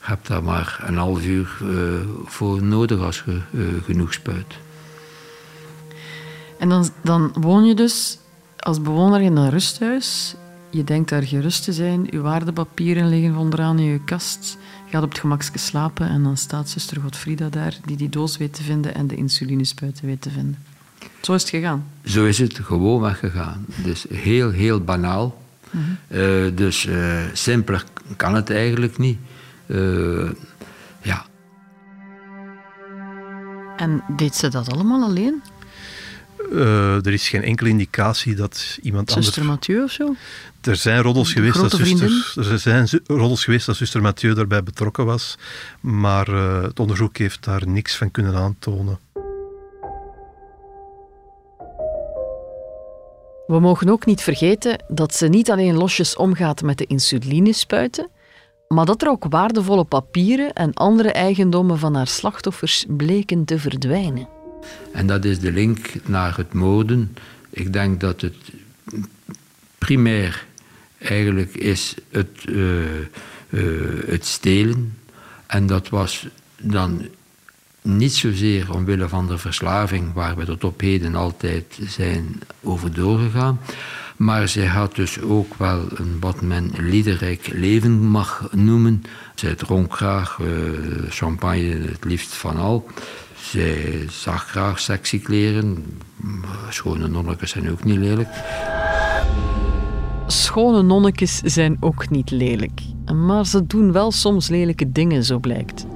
hebt 0.00 0.26
daar 0.26 0.42
maar 0.42 0.80
een 0.86 0.96
half 0.96 1.24
uur 1.24 1.58
uh, 1.62 2.00
voor 2.24 2.62
nodig 2.62 3.00
als 3.00 3.22
je 3.26 3.40
uh, 3.50 3.68
genoeg 3.84 4.12
spuit. 4.12 4.54
En 6.58 6.68
dan, 6.68 6.88
dan 7.02 7.32
woon 7.40 7.64
je 7.64 7.74
dus 7.74 8.18
als 8.58 8.82
bewoner 8.82 9.20
in 9.20 9.36
een 9.36 9.50
rusthuis. 9.50 10.34
Je 10.70 10.84
denkt 10.84 11.08
daar 11.08 11.22
gerust 11.22 11.64
te 11.64 11.72
zijn. 11.72 12.06
Je 12.10 12.20
waardepapieren 12.20 13.08
liggen 13.08 13.36
onderaan 13.36 13.78
in 13.78 13.84
je 13.84 14.04
kast. 14.04 14.58
Je 14.84 14.90
gaat 14.90 15.02
op 15.02 15.08
het 15.08 15.18
gemakje 15.18 15.58
slapen 15.58 16.08
en 16.08 16.22
dan 16.22 16.36
staat 16.36 16.68
zuster 16.68 17.00
Godfrida 17.00 17.48
daar 17.48 17.78
die 17.84 17.96
die 17.96 18.08
doos 18.08 18.36
weet 18.36 18.54
te 18.54 18.62
vinden 18.62 18.94
en 18.94 19.06
de 19.06 19.14
insulinespuiten 19.14 20.06
weet 20.06 20.22
te 20.22 20.30
vinden. 20.30 20.58
Zo 21.20 21.34
is 21.34 21.40
het 21.40 21.50
gegaan? 21.50 21.84
Zo 22.04 22.24
is 22.24 22.38
het 22.38 22.58
gewoon 22.58 23.00
weggegaan. 23.00 23.66
Dus 23.84 24.06
heel, 24.12 24.50
heel 24.50 24.80
banaal. 24.80 25.42
-hmm. 25.70 25.96
uh, 26.08 26.56
dus 26.56 26.88
simpeler 27.32 27.84
kan 28.16 28.34
het 28.34 28.50
eigenlijk 28.50 28.98
niet. 28.98 29.18
Uh, 29.70 30.30
ja. 31.02 31.24
En 33.76 34.02
deed 34.16 34.34
ze 34.34 34.48
dat 34.48 34.72
allemaal 34.72 35.02
alleen? 35.02 35.42
Uh, 36.52 37.06
er 37.06 37.12
is 37.12 37.28
geen 37.28 37.42
enkele 37.42 37.68
indicatie 37.68 38.34
dat 38.34 38.78
iemand 38.82 39.08
anders... 39.08 39.26
Zuster 39.26 39.44
Mathieu 39.44 39.82
of 39.82 39.90
zo? 39.90 40.14
Er 40.60 40.76
zijn 40.76 41.02
roddels 41.02 41.32
geweest, 41.32 41.60
dat 41.60 41.70
zuster, 41.70 42.52
er 42.52 42.58
zijn 42.58 42.88
roddels 43.06 43.44
geweest 43.44 43.66
dat 43.66 43.76
zuster 43.76 44.02
Mathieu 44.02 44.34
daarbij 44.34 44.62
betrokken 44.62 45.04
was, 45.04 45.38
maar 45.80 46.28
uh, 46.28 46.62
het 46.62 46.80
onderzoek 46.80 47.16
heeft 47.16 47.44
daar 47.44 47.68
niks 47.68 47.96
van 47.96 48.10
kunnen 48.10 48.34
aantonen. 48.34 48.98
We 53.46 53.60
mogen 53.60 53.88
ook 53.88 54.06
niet 54.06 54.22
vergeten 54.22 54.84
dat 54.88 55.14
ze 55.14 55.26
niet 55.26 55.50
alleen 55.50 55.76
losjes 55.76 56.16
omgaat 56.16 56.62
met 56.62 56.78
de 56.78 56.86
insulinespuiten, 56.86 58.08
maar 58.74 58.84
dat 58.84 59.02
er 59.02 59.08
ook 59.08 59.24
waardevolle 59.28 59.84
papieren 59.84 60.52
en 60.52 60.74
andere 60.74 61.12
eigendommen 61.12 61.78
van 61.78 61.94
haar 61.94 62.06
slachtoffers 62.06 62.84
bleken 62.88 63.44
te 63.44 63.58
verdwijnen. 63.58 64.28
En 64.92 65.06
dat 65.06 65.24
is 65.24 65.38
de 65.38 65.52
link 65.52 65.92
naar 66.06 66.36
het 66.36 66.52
moorden. 66.52 67.16
Ik 67.50 67.72
denk 67.72 68.00
dat 68.00 68.20
het 68.20 68.36
primair 69.78 70.46
eigenlijk 70.98 71.54
is 71.54 71.94
het, 72.10 72.44
uh, 72.48 72.98
uh, 73.48 74.02
het 74.06 74.26
stelen. 74.26 74.98
En 75.46 75.66
dat 75.66 75.88
was 75.88 76.26
dan 76.62 77.02
niet 77.82 78.14
zozeer 78.14 78.72
omwille 78.72 79.08
van 79.08 79.26
de 79.26 79.38
verslaving, 79.38 80.12
waar 80.12 80.36
we 80.36 80.44
tot 80.44 80.64
op 80.64 80.80
heden 80.80 81.14
altijd 81.14 81.78
zijn 81.86 82.40
over 82.62 82.94
doorgegaan. 82.94 83.60
Maar 84.20 84.48
zij 84.48 84.66
had 84.66 84.94
dus 84.94 85.20
ook 85.20 85.54
wel 85.54 85.84
een 85.94 86.16
wat 86.20 86.40
men 86.40 86.70
liederrijk 86.78 87.50
leven 87.52 88.00
mag 88.00 88.48
noemen. 88.52 89.02
Zij 89.34 89.54
dronk 89.54 89.94
graag 89.94 90.38
uh, 90.38 90.48
champagne, 91.08 91.88
het 91.88 92.04
liefst 92.04 92.34
van 92.34 92.56
al. 92.56 92.86
Zij 93.36 94.04
zag 94.08 94.48
graag 94.48 94.80
sexy 94.80 95.20
kleren. 95.20 95.84
Schone 96.68 97.08
nonnetjes 97.08 97.50
zijn 97.50 97.70
ook 97.70 97.84
niet 97.84 97.98
lelijk. 97.98 98.28
Schone 100.26 100.82
nonnetjes 100.82 101.36
zijn 101.36 101.76
ook 101.80 102.10
niet 102.10 102.30
lelijk. 102.30 102.80
Maar 103.14 103.46
ze 103.46 103.66
doen 103.66 103.92
wel 103.92 104.12
soms 104.12 104.48
lelijke 104.48 104.92
dingen, 104.92 105.24
zo 105.24 105.38
blijkt. 105.38 105.86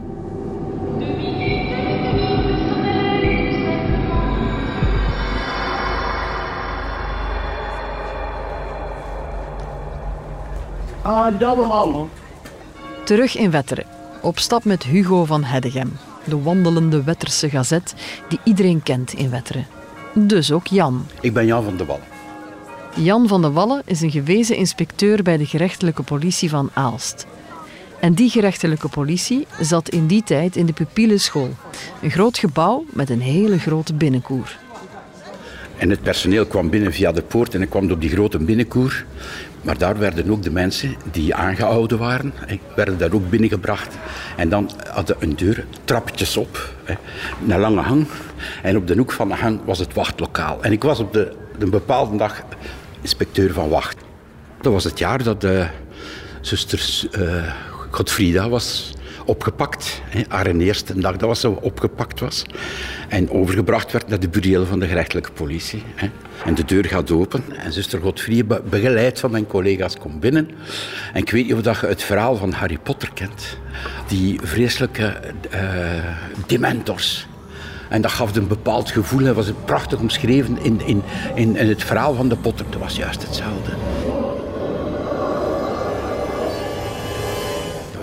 Ah, 11.05 12.07
Terug 13.05 13.37
in 13.37 13.51
Wetteren, 13.51 13.85
op 14.23 14.39
stap 14.39 14.65
met 14.65 14.83
Hugo 14.83 15.25
van 15.25 15.45
Heddegem, 15.45 15.99
de 16.25 16.43
wandelende 16.43 17.03
Wetterse 17.03 17.51
gazet 17.51 17.95
die 18.29 18.39
iedereen 18.45 18.83
kent 18.83 19.13
in 19.13 19.31
Wetteren. 19.31 19.67
Dus 20.15 20.53
ook 20.53 20.67
Jan. 20.67 21.07
Ik 21.21 21.33
ben 21.33 21.47
Jan 21.47 21.65
van 21.65 21.77
de 21.77 21.85
Wallen. 21.85 22.05
Jan 22.95 23.29
van 23.29 23.43
de 23.43 23.51
Wallen 23.51 23.83
is 23.85 24.01
een 24.01 24.11
gewezen 24.11 24.57
inspecteur 24.57 25.23
bij 25.23 25.37
de 25.37 25.47
gerechtelijke 25.47 26.03
politie 26.03 26.51
van 26.51 26.71
Aalst. 26.73 27.27
En 28.01 28.15
die 28.15 28.31
gerechtelijke 28.31 28.89
politie 28.89 29.47
zat 29.61 29.89
in 29.89 30.07
die 30.07 30.23
tijd 30.23 30.57
in 30.57 30.67
de 30.67 30.73
Pupielenschool, 30.73 31.51
een 32.03 32.11
groot 32.11 32.39
gebouw 32.39 32.85
met 32.91 33.11
een 33.11 33.23
hele 33.23 33.59
grote 33.59 33.95
binnenkoer. 33.95 34.57
En 35.77 35.91
het 35.91 36.03
personeel 36.03 36.47
kwam 36.47 36.71
binnen 36.71 36.93
via 36.93 37.13
de 37.13 37.23
poort 37.23 37.55
en 37.55 37.63
ik 37.63 37.71
kwam 37.71 37.91
op 37.91 38.01
die 38.01 38.11
grote 38.11 38.39
binnenkoer. 38.39 39.05
Maar 39.63 39.79
daar 39.79 39.99
werden 39.99 40.31
ook 40.31 40.43
de 40.43 40.51
mensen 40.51 40.95
die 41.11 41.35
aangehouden 41.35 41.99
waren, 41.99 42.33
werden 42.77 42.99
daar 42.99 43.13
ook 43.13 43.31
binnengebracht. 43.31 43.97
En 44.37 44.49
dan 44.49 44.71
hadden 44.89 45.17
een 45.19 45.37
deur, 45.37 45.67
trappetjes 45.85 46.37
op, 46.37 46.75
een 47.49 47.59
lange 47.59 47.81
hang. 47.81 48.07
En 48.63 48.77
op 48.77 48.87
de 48.87 48.97
hoek 48.97 49.13
van 49.13 49.29
de 49.29 49.35
hang 49.35 49.61
was 49.65 49.79
het 49.79 49.95
wachtlokaal. 49.95 50.63
En 50.63 50.73
ik 50.73 50.83
was 50.83 50.99
op 50.99 51.13
de, 51.13 51.33
een 51.59 51.71
bepaalde 51.71 52.17
dag 52.17 52.43
inspecteur 53.01 53.53
van 53.53 53.69
wacht. 53.69 53.97
Dat 54.61 54.73
was 54.73 54.85
het 54.85 54.99
jaar 54.99 55.23
dat 55.23 55.41
de 55.41 55.67
zuster 56.41 57.09
uh, 57.19 57.53
Godfrida 57.91 58.49
was 58.49 58.94
opgepakt. 59.25 60.03
Haar 60.29 60.47
eerste 60.47 60.99
dag 60.99 61.17
dat 61.17 61.39
ze 61.39 61.61
opgepakt 61.61 62.21
was. 62.21 62.45
En 63.09 63.31
overgebracht 63.31 63.93
werd 63.93 64.09
naar 64.09 64.21
de 64.21 64.29
burelen 64.29 64.67
van 64.67 64.79
de 64.79 64.87
gerechtelijke 64.87 65.33
politie. 65.33 65.83
En 66.45 66.55
de 66.55 66.65
deur 66.65 66.85
gaat 66.85 67.11
open 67.11 67.45
en 67.57 67.73
zuster 67.73 68.01
Godfried, 68.01 68.71
begeleid 68.71 69.21
van 69.21 69.31
mijn 69.31 69.47
collega's, 69.47 69.99
komt 69.99 70.21
binnen. 70.21 70.51
En 71.13 71.21
ik 71.21 71.31
weet 71.31 71.45
niet 71.45 71.55
of 71.55 71.81
je 71.81 71.87
het 71.87 72.03
verhaal 72.03 72.37
van 72.37 72.53
Harry 72.53 72.79
Potter 72.83 73.11
kent. 73.15 73.59
Die 74.09 74.41
vreselijke 74.43 75.21
uh, 75.55 75.61
dementors. 76.47 77.27
En 77.89 78.03
dat 78.03 78.11
gaf 78.11 78.37
een 78.37 78.49
bepaald 78.49 78.91
gevoel. 78.91 79.25
Dat 79.25 79.35
was 79.35 79.51
prachtig 79.65 79.99
omschreven 79.99 80.59
in, 80.63 80.81
in, 80.85 81.03
in, 81.35 81.57
in 81.57 81.69
het 81.69 81.85
verhaal 81.85 82.15
van 82.15 82.29
de 82.29 82.37
Potter. 82.37 82.67
Dat 82.71 82.81
was 82.81 82.97
juist 82.97 83.23
hetzelfde. 83.23 83.71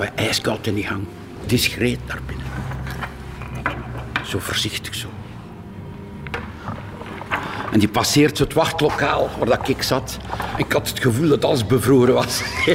We 0.02 0.08
ijskoud 0.08 0.68
in 0.68 0.74
die 0.74 0.86
gang. 0.86 1.04
Discreet 1.46 2.00
naar 2.08 2.20
binnen. 2.26 2.46
Zo 4.26 4.40
voorzichtig 4.40 4.96
zo. 4.96 5.08
En 7.72 7.80
die 7.80 7.90
passeert 7.90 8.38
het 8.38 8.54
wachtlokaal 8.54 9.30
waar 9.38 9.48
dat 9.48 9.70
ik 9.70 9.82
zat. 9.82 10.18
Ik 10.58 10.72
had 10.72 10.90
het 10.90 11.00
gevoel 11.00 11.28
dat 11.28 11.46
alles 11.46 11.66
bevroren 11.66 12.14
was. 12.14 12.42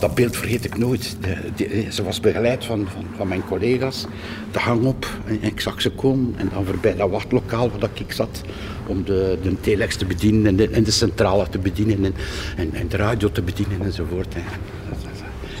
Dat 0.00 0.14
beeld 0.14 0.36
vergeet 0.36 0.64
ik 0.64 0.78
nooit. 0.78 1.16
De, 1.56 1.86
ze 1.90 2.02
was 2.02 2.20
begeleid 2.20 2.64
van, 2.64 2.88
van, 2.92 3.04
van, 3.16 3.28
mijn 3.28 3.44
collega's. 3.44 4.06
De 4.52 4.58
hang 4.58 4.84
op. 4.84 5.06
En 5.26 5.42
ik 5.42 5.60
zag 5.60 5.80
ze 5.80 5.90
komen. 5.90 6.34
En 6.36 6.50
dan 6.52 6.64
voorbij 6.64 6.96
dat 6.96 7.10
wachtlokaal 7.10 7.70
waar 7.70 7.90
ik 7.94 8.12
zat. 8.12 8.42
Om 8.88 9.04
de, 9.04 9.38
de 9.42 9.60
telex 9.60 9.96
te 9.96 10.04
bedienen 10.04 10.46
en 10.46 10.56
de, 10.56 10.68
en 10.68 10.84
de 10.84 10.90
centrale 10.90 11.48
te 11.48 11.58
bedienen. 11.58 12.04
En, 12.04 12.14
en, 12.56 12.74
en, 12.74 12.88
de 12.88 12.96
radio 12.96 13.30
te 13.30 13.42
bedienen 13.42 13.82
enzovoort. 13.82 14.34
En, 14.34 14.42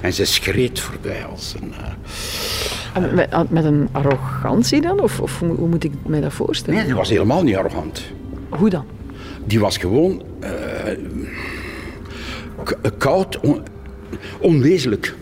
en 0.02 0.12
ze 0.12 0.24
schreed 0.24 0.80
voorbij 0.80 1.24
als 1.24 1.54
een... 1.60 1.72
Uh, 2.96 3.14
met, 3.14 3.50
met, 3.50 3.64
een 3.64 3.88
arrogantie 3.92 4.80
dan? 4.80 5.00
Of, 5.00 5.20
of 5.20 5.38
hoe, 5.38 5.54
hoe, 5.54 5.68
moet 5.68 5.84
ik 5.84 5.92
mij 6.06 6.20
dat 6.20 6.32
voorstellen? 6.32 6.74
Nee, 6.74 6.86
die 6.86 6.94
was 6.94 7.08
helemaal 7.08 7.42
niet 7.42 7.56
arrogant. 7.56 8.02
Hoe 8.48 8.70
dan? 8.70 8.84
Die 9.44 9.60
was 9.60 9.76
gewoon... 9.76 10.22
Uh, 10.42 10.48
koud, 12.98 13.40
on, 13.40 13.62
onwezenlijk. 14.40 15.14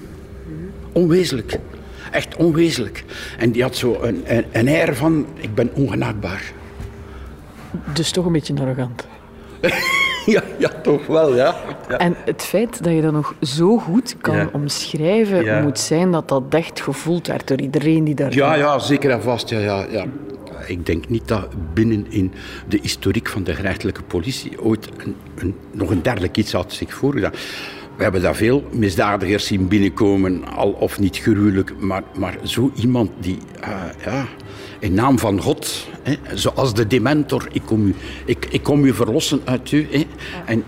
Onwezenlijk. 0.92 1.59
Echt 2.11 2.37
onwezenlijk. 2.37 3.05
En 3.38 3.51
die 3.51 3.62
had 3.62 3.77
zo 3.77 3.99
een, 4.03 4.23
een, 4.27 4.45
een 4.53 4.69
air 4.69 4.97
van, 4.97 5.27
ik 5.35 5.55
ben 5.55 5.71
ongenaakbaar. 5.75 6.53
Dus 7.93 8.11
toch 8.11 8.27
een 8.27 8.33
beetje 8.33 8.55
arrogant. 8.61 9.07
ja, 10.27 10.43
ja, 10.59 10.69
toch 10.83 11.07
wel, 11.07 11.37
ja. 11.37 11.55
ja. 11.89 11.97
En 11.99 12.17
het 12.25 12.43
feit 12.43 12.85
dat 12.85 12.93
je 12.93 13.01
dat 13.03 13.12
nog 13.12 13.35
zo 13.41 13.79
goed 13.79 14.17
kan 14.21 14.37
Ja. 14.37 14.49
omschrijven, 14.53 15.45
Ja. 15.45 15.62
moet 15.62 15.79
zijn 15.79 16.11
dat 16.12 16.29
dat 16.29 16.43
echt 16.49 16.81
gevoeld 16.81 17.27
werd 17.27 17.49
door 17.49 17.61
iedereen 17.61 18.05
die 18.05 18.15
daar... 18.15 18.35
Ja, 18.35 18.55
ja, 18.55 18.79
zeker 18.79 19.11
en 19.11 19.23
vast. 19.23 19.49
Ja, 19.51 19.59
ja, 19.59 19.87
ja. 19.91 20.05
Ik 20.67 20.87
denk 20.87 21.09
niet 21.09 21.29
dat 21.29 21.49
binnen 21.75 22.07
in 22.09 22.33
de 22.69 22.79
historiek 22.83 23.29
van 23.29 23.45
de 23.45 23.55
gerechtelijke 23.55 24.03
politie 24.03 24.62
ooit 24.62 24.89
een, 24.97 25.17
een, 25.37 25.55
nog 25.73 25.91
een 25.91 26.03
dergelijk 26.03 26.37
iets 26.37 26.53
had 26.53 26.73
zich 26.73 26.95
voorgedaan. 26.95 27.33
We 27.97 28.03
hebben 28.03 28.23
daar 28.23 28.35
veel 28.35 28.65
misdadigers 28.73 29.47
zien 29.47 29.69
binnenkomen, 29.69 30.45
al 30.45 30.71
of 30.71 30.99
niet 30.99 31.17
gruwelijk, 31.17 31.73
maar, 31.79 32.03
maar 32.19 32.37
zo 32.43 32.71
iemand 32.75 33.11
die, 33.21 33.39
eh, 33.61 33.71
ja, 34.05 34.25
in 34.79 34.95
naam 34.95 35.19
van 35.19 35.41
God, 35.41 35.87
hè, 36.03 36.15
zoals 36.35 36.75
de 36.75 36.87
dementor, 36.87 37.49
ik 37.53 37.62
kom, 37.62 37.87
u, 37.87 37.95
ik, 38.25 38.47
ik 38.51 38.62
kom 38.62 38.85
u 38.85 38.95
verlossen 38.95 39.41
uit 39.45 39.73
u. 39.73 39.89
Hè, 39.91 40.07
en 40.47 40.65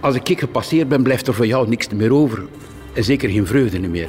als 0.00 0.14
ik 0.14 0.38
gepasseerd 0.38 0.88
ben, 0.88 1.02
blijft 1.02 1.26
er 1.26 1.34
voor 1.34 1.46
jou 1.46 1.68
niks 1.68 1.88
meer 1.88 2.12
over. 2.12 2.44
En 2.92 3.04
zeker 3.04 3.30
geen 3.30 3.46
vreugde 3.46 3.78
meer. 3.78 4.08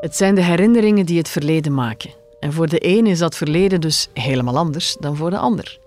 Het 0.00 0.16
zijn 0.16 0.34
de 0.34 0.42
herinneringen 0.42 1.06
die 1.06 1.18
het 1.18 1.28
verleden 1.28 1.74
maken. 1.74 2.10
En 2.40 2.52
voor 2.52 2.68
de 2.68 2.86
een 2.86 3.06
is 3.06 3.18
dat 3.18 3.36
verleden 3.36 3.80
dus 3.80 4.08
helemaal 4.12 4.56
anders 4.56 4.96
dan 5.00 5.16
voor 5.16 5.30
de 5.30 5.38
ander. 5.38 5.78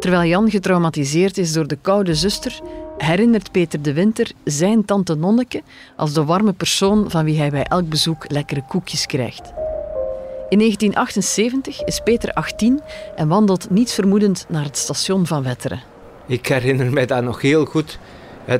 Terwijl 0.00 0.28
Jan 0.28 0.50
getraumatiseerd 0.50 1.38
is 1.38 1.52
door 1.52 1.66
de 1.66 1.78
koude 1.82 2.14
zuster, 2.14 2.60
herinnert 2.98 3.52
Peter 3.52 3.82
de 3.82 3.92
Winter 3.92 4.30
zijn 4.44 4.84
tante 4.84 5.14
Nonneke 5.14 5.62
als 5.96 6.12
de 6.12 6.24
warme 6.24 6.52
persoon 6.52 7.10
van 7.10 7.24
wie 7.24 7.38
hij 7.38 7.50
bij 7.50 7.62
elk 7.62 7.88
bezoek 7.88 8.30
lekkere 8.30 8.64
koekjes 8.68 9.06
krijgt. 9.06 9.52
In 10.48 10.58
1978 10.58 11.82
is 11.82 12.00
Peter 12.04 12.32
18 12.32 12.80
en 13.16 13.28
wandelt 13.28 13.70
niets 13.70 13.94
vermoedend 13.94 14.46
naar 14.48 14.64
het 14.64 14.76
station 14.76 15.26
van 15.26 15.42
Wetteren. 15.42 15.82
Ik 16.26 16.46
herinner 16.46 16.92
mij 16.92 17.06
dat 17.06 17.22
nog 17.22 17.40
heel 17.40 17.64
goed. 17.64 17.98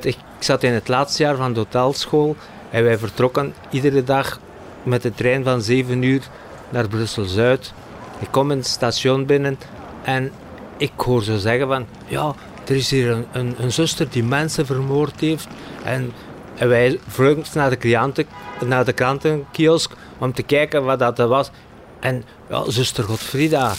Ik 0.00 0.16
zat 0.38 0.62
in 0.62 0.72
het 0.72 0.88
laatste 0.88 1.22
jaar 1.22 1.36
van 1.36 1.52
de 1.52 1.60
hotelschool 1.60 2.36
en 2.70 2.84
wij 2.84 2.98
vertrokken 2.98 3.54
iedere 3.70 4.04
dag 4.04 4.40
met 4.82 5.02
de 5.02 5.14
trein 5.14 5.44
van 5.44 5.62
7 5.62 6.02
uur 6.02 6.28
naar 6.70 6.88
Brussel-Zuid. 6.88 7.72
Ik 8.18 8.28
kom 8.30 8.50
in 8.50 8.56
het 8.56 8.66
station 8.66 9.26
binnen 9.26 9.58
en 10.02 10.32
ik 10.80 10.92
hoor 10.96 11.22
zo 11.22 11.36
zeggen 11.36 11.68
van... 11.68 11.86
Ja, 12.06 12.34
er 12.66 12.76
is 12.76 12.90
hier 12.90 13.24
een, 13.32 13.54
een, 13.58 13.72
zuster 13.72 14.10
die 14.10 14.24
mensen 14.24 14.66
vermoord 14.66 15.20
heeft. 15.20 15.48
En, 15.84 16.12
en 16.56 16.68
wij 16.68 17.00
vlogen 17.08 17.44
naar 17.54 17.70
de, 17.70 17.76
kranten, 17.76 18.26
naar 18.64 18.84
de 18.84 18.92
krantenkiosk 18.92 19.92
om 20.18 20.32
te 20.32 20.42
kijken 20.42 20.84
wat 20.84 20.98
dat 20.98 21.18
was. 21.18 21.50
En 22.00 22.24
ja, 22.48 22.70
zuster 22.70 23.04
Godfrida. 23.04 23.72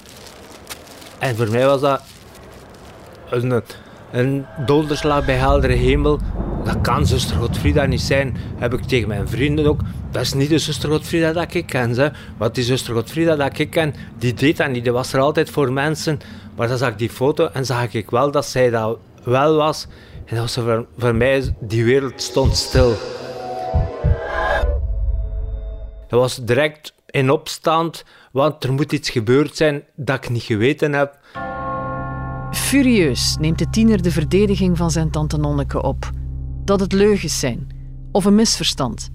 En 1.20 1.36
voor 1.36 1.50
mij 1.50 1.66
was 1.66 1.82
dat 1.82 2.02
een, 3.30 3.64
een 4.12 4.46
donderslag 4.66 5.26
bij 5.26 5.36
heldere 5.36 5.74
hemel. 5.74 6.20
Dat 6.64 6.82
kan 6.82 7.06
zuster 7.06 7.36
Godfrida 7.36 7.86
niet 7.86 8.02
zijn. 8.02 8.38
Heb 8.58 8.74
ik 8.74 8.82
tegen 8.82 9.08
mijn 9.08 9.28
vrienden 9.28 9.66
ook. 9.66 9.80
Dat 10.12 10.22
is 10.22 10.34
niet 10.34 10.50
de 10.50 10.58
zuster 10.58 10.90
Godfrida 10.90 11.34
dat 11.34 11.54
ik 11.54 11.66
ken. 11.66 11.90
Hè. 11.90 12.10
Want 12.38 12.56
die 12.56 12.64
zuster 12.64 12.94
Godfrida 12.94 13.36
dat 13.36 13.60
ik 13.60 13.70
ken, 13.70 13.94
die 14.18 14.34
deed 14.34 14.58
dat 14.58 14.70
niet. 14.70 14.84
Die 14.84 14.92
was 14.92 15.14
er 15.14 15.20
altijd 15.20 15.50
voor 15.50 15.74
mensen. 15.74 16.20
Maar 16.56 16.68
dan 16.68 16.78
zag 16.78 16.90
ik 16.90 16.98
die 16.98 17.10
foto 17.10 17.50
en 17.54 17.66
zag 17.66 17.94
ik 17.94 18.10
wel 18.10 18.32
dat 18.32 18.46
zij 18.46 18.70
dat 18.70 18.98
wel 19.24 19.56
was. 19.56 19.88
En 20.26 20.36
dat 20.36 20.44
was 20.44 20.54
voor, 20.54 20.86
voor 20.98 21.16
mij, 21.16 21.56
die 21.60 21.84
wereld 21.84 22.22
stond 22.22 22.56
stil. 22.56 22.94
Dat 26.08 26.20
was 26.20 26.36
direct 26.36 26.94
in 27.06 27.30
opstand, 27.30 28.04
want 28.32 28.64
er 28.64 28.74
moet 28.74 28.92
iets 28.92 29.10
gebeurd 29.10 29.56
zijn 29.56 29.84
dat 29.96 30.24
ik 30.24 30.30
niet 30.30 30.44
geweten 30.44 30.94
heb. 30.94 31.20
Furieus 32.52 33.38
neemt 33.40 33.60
de 33.60 33.70
tiener 33.70 34.02
de 34.02 34.12
verdediging 34.12 34.78
van 34.78 34.92
zijn 34.92 35.12
tante 35.12 35.38
Nonneke 35.38 35.82
op. 35.82 36.12
Dat 36.72 36.80
het 36.80 36.92
leugens 36.92 37.40
zijn, 37.40 37.68
of 38.12 38.26
een 38.26 38.36
misverstand. 38.36 39.10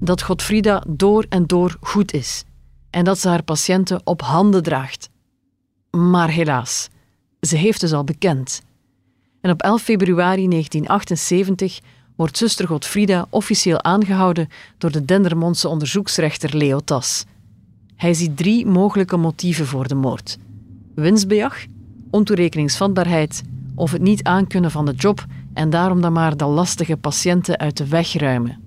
Dat 0.00 0.22
Godfrida 0.22 0.84
door 0.88 1.26
en 1.28 1.46
door 1.46 1.76
goed 1.80 2.12
is. 2.12 2.44
En 2.90 3.04
dat 3.04 3.18
ze 3.18 3.28
haar 3.28 3.42
patiënten 3.42 4.00
op 4.04 4.20
handen 4.20 4.62
draagt. 4.62 5.08
Maar 5.90 6.28
helaas, 6.28 6.88
ze 7.40 7.56
heeft 7.56 7.80
dus 7.80 7.92
al 7.92 8.04
bekend. 8.04 8.62
En 9.40 9.50
op 9.50 9.62
11 9.62 9.82
februari 9.82 10.48
1978 10.48 11.80
wordt 12.16 12.36
zuster 12.36 12.66
Godfrida 12.66 13.26
officieel 13.30 13.82
aangehouden 13.82 14.48
door 14.78 14.90
de 14.90 15.04
Dendermondse 15.04 15.68
onderzoeksrechter 15.68 16.56
Leo 16.56 16.80
Tas. 16.80 17.24
Hij 17.96 18.14
ziet 18.14 18.36
drie 18.36 18.66
mogelijke 18.66 19.16
motieven 19.16 19.66
voor 19.66 19.88
de 19.88 19.94
moord: 19.94 20.38
winstbejag, 20.94 21.64
ontoerekeningsvatbaarheid 22.10 23.42
of 23.74 23.92
het 23.92 24.02
niet 24.02 24.22
aankunnen 24.22 24.70
van 24.70 24.86
de 24.86 24.94
job 24.94 25.26
en 25.58 25.70
daarom 25.70 26.00
dan 26.00 26.12
maar 26.12 26.36
de 26.36 26.44
lastige 26.44 26.96
patiënten 26.96 27.58
uit 27.58 27.76
de 27.76 27.88
weg 27.88 28.12
ruimen. 28.12 28.60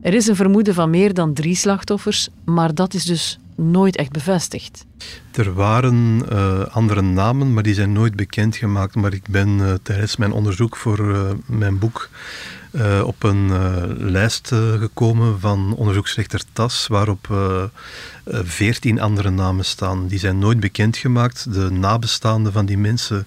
Er 0.00 0.14
is 0.14 0.26
een 0.26 0.36
vermoeden 0.36 0.74
van 0.74 0.90
meer 0.90 1.14
dan 1.14 1.34
drie 1.34 1.54
slachtoffers, 1.54 2.28
maar 2.44 2.74
dat 2.74 2.94
is 2.94 3.04
dus 3.04 3.38
nooit 3.56 3.96
echt 3.96 4.12
bevestigd. 4.12 4.84
Er 5.32 5.54
waren 5.54 6.22
eh, 6.28 6.60
andere 6.60 7.02
namen, 7.02 7.54
maar 7.54 7.62
die 7.62 7.74
zijn 7.74 7.92
nooit 7.92 8.16
bekendgemaakt. 8.16 8.94
Maar 8.94 9.12
ik 9.12 9.28
ben 9.28 9.60
eh, 9.60 9.74
tijdens 9.82 10.16
mijn 10.16 10.32
onderzoek 10.32 10.76
voor 10.76 11.14
eh, 11.14 11.30
mijn 11.46 11.78
boek 11.78 12.08
op 13.04 13.22
een 13.22 13.50
lijst 14.10 14.48
gekomen 14.78 15.40
van 15.40 15.74
onderzoeksrechter 15.76 16.42
Tas, 16.52 16.86
waarop 16.86 17.28
veertien 18.24 19.00
andere 19.00 19.30
namen 19.30 19.64
staan. 19.64 20.06
Die 20.06 20.18
zijn 20.18 20.38
nooit 20.38 20.60
bekendgemaakt. 20.60 21.52
De 21.54 21.70
nabestaanden 21.70 22.52
van 22.52 22.66
die 22.66 22.78
mensen 22.78 23.26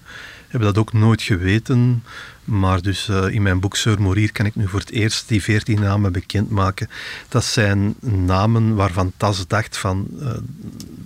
hebben 0.50 0.74
dat 0.74 0.78
ook 0.78 0.92
nooit 0.92 1.22
geweten. 1.22 2.02
Maar 2.50 2.82
dus 2.82 3.08
eh, 3.08 3.28
in 3.28 3.42
mijn 3.42 3.60
boek 3.60 3.76
Seur 3.76 4.00
Morier 4.02 4.32
kan 4.32 4.46
ik 4.46 4.54
nu 4.54 4.68
voor 4.68 4.80
het 4.80 4.90
eerst 4.90 5.28
die 5.28 5.42
veertien 5.42 5.80
namen 5.80 6.12
bekendmaken. 6.12 6.90
Dat 7.28 7.44
zijn 7.44 7.94
namen 8.00 8.74
waarvan 8.74 9.12
Tas 9.16 9.46
dacht 9.46 9.76
van, 9.76 10.06
eh, 10.20 10.28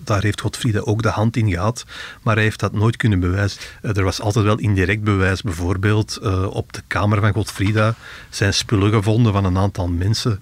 daar 0.05 0.23
heeft 0.23 0.41
Godfrieda 0.41 0.81
ook 0.81 1.03
de 1.03 1.09
hand 1.09 1.37
in 1.37 1.51
gehad, 1.51 1.85
maar 2.23 2.35
hij 2.35 2.45
heeft 2.45 2.61
dat 2.61 2.73
nooit 2.73 2.97
kunnen 2.97 3.21
bewijzen. 3.21 3.61
Eh, 3.83 3.97
er 3.97 4.05
was 4.05 4.21
altijd 4.21 4.45
wel 4.45 4.59
indirect 4.59 5.03
bewijs, 5.03 5.43
bijvoorbeeld 5.43 6.19
op 6.49 6.73
de 6.73 6.83
kamer 6.87 7.21
van 7.21 7.33
Godfrieda 7.33 7.95
zijn 8.31 8.55
spullen 8.55 8.93
gevonden 8.93 9.33
van 9.33 9.45
een 9.45 9.59
aantal 9.59 9.89
mensen 9.89 10.41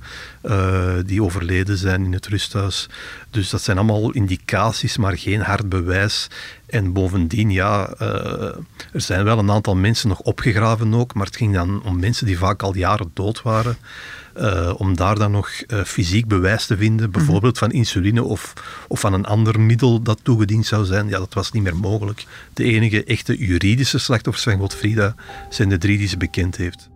die 1.07 1.23
overleden 1.23 1.77
zijn 1.77 2.05
in 2.05 2.13
het 2.13 2.27
rusthuis. 2.27 2.89
Dus 3.31 3.51
dat 3.51 3.63
zijn 3.63 3.77
allemaal 3.77 4.11
indicaties, 4.11 4.97
maar 4.97 5.19
geen 5.19 5.41
hard 5.41 5.69
bewijs. 5.69 6.29
En 6.73 6.93
bovendien, 6.93 7.51
ja, 7.51 7.89
eh, 7.99 8.57
er 8.93 9.01
zijn 9.01 9.25
wel 9.25 9.39
een 9.39 9.51
aantal 9.51 9.77
mensen 9.77 10.09
nog 10.09 10.21
opgegraven 10.21 10.95
ook, 10.95 11.15
maar 11.15 11.27
het 11.27 11.37
ging 11.37 11.55
dan 11.55 11.83
om 11.85 12.01
mensen 12.01 12.27
die 12.27 12.39
vaak 12.39 12.63
al 12.63 12.77
jaren 12.77 13.11
dood 13.15 13.43
waren. 13.43 13.77
Eh, 14.35 14.73
om 14.77 14.97
daar 14.97 15.19
dan 15.19 15.31
nog 15.31 15.51
eh, 15.51 15.83
fysiek 15.85 16.27
bewijs 16.27 16.67
te 16.67 16.77
vinden, 16.77 17.11
bijvoorbeeld 17.11 17.59
van 17.59 17.71
insuline 17.71 18.23
of, 18.23 18.53
of 18.89 19.01
van 19.01 19.13
een 19.13 19.25
ander 19.25 19.61
middel 19.61 20.03
dat 20.03 20.19
toegediend 20.23 20.67
zou 20.67 20.85
zijn, 20.85 21.09
ja, 21.09 21.19
dat 21.19 21.35
was 21.35 21.53
niet 21.53 21.63
meer 21.63 21.77
mogelijk. 21.77 22.25
De 22.53 22.65
enige 22.65 23.05
echte 23.05 23.37
juridische 23.37 23.99
slachtoffers 23.99 24.45
van 24.45 24.59
Godfrida 24.59 25.15
zijn 25.49 25.69
de 25.69 25.79
drie 25.79 25.99
die 25.99 26.09
ze 26.09 26.17
bekend 26.17 26.57
heeft. 26.57 26.89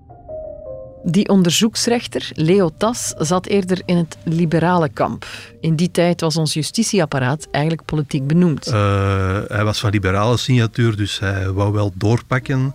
Die 1.09 1.29
onderzoeksrechter, 1.29 2.31
Leo 2.35 2.71
Tas, 2.79 3.15
zat 3.19 3.47
eerder 3.47 3.83
in 3.85 3.97
het 3.97 4.17
liberale 4.25 4.89
kamp. 4.89 5.27
In 5.61 5.77
die 5.77 5.91
tijd 5.91 6.21
was 6.21 6.37
ons 6.37 6.55
justitieapparaat 6.55 7.49
eigenlijk 7.51 7.85
politiek 7.85 8.27
benoemd. 8.27 8.69
Uh, 8.69 9.39
hij 9.49 9.65
was 9.65 9.81
van 9.81 9.91
liberale 9.91 10.37
signatuur, 10.37 10.97
dus 10.97 11.19
hij 11.19 11.51
wou 11.51 11.73
wel 11.73 11.93
doorpakken 11.95 12.75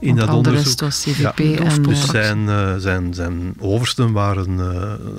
in 0.00 0.16
Want 0.16 0.26
dat 0.26 0.36
onderzoek. 0.36 0.80
was 0.80 1.02
CVP 1.02 1.38
Ja, 1.38 1.64
en, 1.64 1.82
dus 1.82 2.02
eh, 2.02 2.08
zijn, 2.10 2.38
uh, 2.38 2.76
zijn, 2.76 3.14
zijn 3.14 3.54
oversten 3.58 4.12
waren 4.12 4.50
uh, 4.50 4.58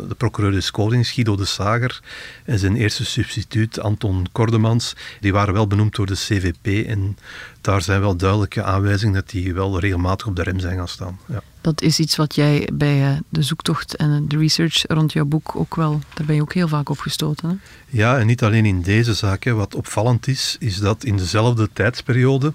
de 0.08 0.15
procureur 0.17 0.52
des 0.52 0.72
Konings, 0.72 1.12
Guido 1.12 1.36
de 1.36 1.45
Sager, 1.45 2.02
en 2.45 2.60
zijn 2.60 2.76
eerste 2.76 3.06
substituut, 3.06 3.80
Anton 3.80 4.28
Kordemans. 4.32 4.95
Die 5.19 5.34
waren 5.34 5.54
wel 5.54 5.67
benoemd 5.67 5.95
door 5.95 6.06
de 6.06 6.13
CVP 6.13 6.88
en 6.88 7.17
daar 7.62 7.82
zijn 7.82 8.02
wel 8.02 8.15
duidelijke 8.15 8.63
aanwijzingen 8.63 9.13
dat 9.13 9.30
die 9.30 9.54
wel 9.54 9.80
regelmatig 9.80 10.28
op 10.28 10.36
de 10.36 10.43
rem 10.43 10.60
zijn 10.60 10.78
gaan 10.78 10.88
staan. 10.88 11.19
Ja. 11.26 11.41
Dat 11.62 11.82
is 11.82 12.00
iets 12.00 12.15
wat 12.15 12.36
jij 12.36 12.69
bij 12.74 13.04
eh, 13.04 13.17
de 13.30 13.41
zoektocht 13.41 13.95
en 13.95 14.26
de 14.28 14.38
research 14.38 14.84
rond 14.88 15.13
jouw 15.13 15.26
boek 15.26 15.56
ook 15.56 15.76
wel, 15.76 16.00
daar 16.13 16.26
ben 16.26 16.36
je 16.36 16.41
ook 16.41 16.54
heel 16.54 16.67
vaak 16.67 16.89
op 16.89 17.00
gestoten. 17.00 17.50
Hè? 17.50 17.56
Ja, 17.98 18.19
en 18.19 18.28
niet 18.28 18.43
alleen 18.43 18.65
in 18.65 18.82
deze 18.82 19.13
zaak. 19.13 19.43
Wat 19.43 19.76
opvallend 19.76 20.28
is, 20.28 20.56
is 20.60 20.78
dat 20.78 21.04
in 21.04 21.17
dezelfde 21.17 21.69
tijdsperiode 21.74 22.54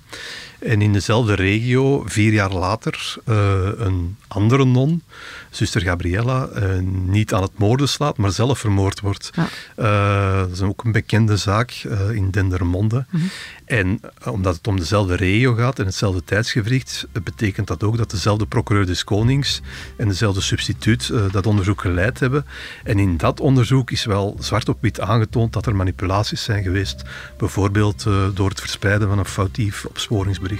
en 0.64 0.82
in 0.82 0.92
dezelfde 0.92 1.34
regio, 1.34 2.02
vier 2.06 2.32
jaar 2.32 2.52
later, 2.52 3.14
uh, 3.24 3.36
een 3.76 4.16
andere 4.28 4.64
non, 4.64 5.02
zuster 5.50 5.80
Gabriella, 5.80 6.48
uh, 6.56 6.78
niet 7.06 7.34
aan 7.34 7.42
het 7.42 7.58
moorden 7.58 7.88
slaat, 7.88 8.16
maar 8.16 8.32
zelf 8.32 8.58
vermoord 8.58 9.00
wordt. 9.00 9.30
Ja. 9.34 9.48
Uh, 9.76 10.38
dat 10.38 10.50
is 10.50 10.60
ook 10.60 10.84
een 10.84 10.92
bekende 10.92 11.36
zaak 11.36 11.70
in 12.12 12.30
Dendermonde. 12.30 13.06
Mhm. 13.10 13.22
En 13.64 14.00
omdat 14.28 14.56
het 14.56 14.66
om 14.66 14.78
dezelfde 14.78 15.16
regio 15.16 15.54
gaat 15.54 15.78
en 15.78 15.84
hetzelfde 15.84 16.24
tijdsgevricht, 16.24 17.06
betekent 17.22 17.66
dat 17.66 17.82
ook 17.82 17.96
dat 17.96 18.10
dezelfde 18.10 18.46
procureur 18.46 18.86
des 18.86 19.04
Konings 19.04 19.60
en 19.96 20.08
dezelfde 20.08 20.40
substituut 20.40 21.12
dat 21.30 21.46
onderzoek 21.46 21.80
geleid 21.80 22.20
hebben. 22.20 22.46
En 22.84 22.98
in 22.98 23.16
dat 23.16 23.40
onderzoek 23.40 23.90
is 23.90 24.04
wel 24.04 24.36
zwart 24.40 24.68
op 24.68 24.78
wit 24.80 25.00
aangetoond 25.00 25.52
dat 25.52 25.66
er 25.66 25.76
manipulaties 25.76 26.42
zijn 26.42 26.62
geweest, 26.62 27.02
bijvoorbeeld 27.38 28.06
door 28.34 28.48
het 28.48 28.60
verspreiden 28.60 29.08
van 29.08 29.18
een 29.18 29.24
foutief 29.24 29.84
opsporingsbericht. 29.84 30.53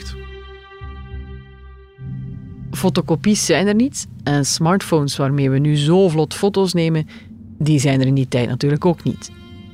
Fotocopies 2.71 3.45
zijn 3.45 3.67
er 3.67 3.75
niet 3.75 4.07
en 4.23 4.47
smartphones 4.47 5.17
waarmee 5.17 5.51
we 5.51 5.59
nu 5.59 5.77
zo 5.77 6.09
vlot 6.09 6.35
foto's 6.35 6.73
nemen, 6.73 7.09
die 7.59 7.79
zijn 7.79 8.01
er 8.01 8.07
in 8.07 8.15
die 8.15 8.29
tijd 8.29 8.49
natuurlijk 8.49 8.85
ook 8.85 9.03
niet. 9.03 9.31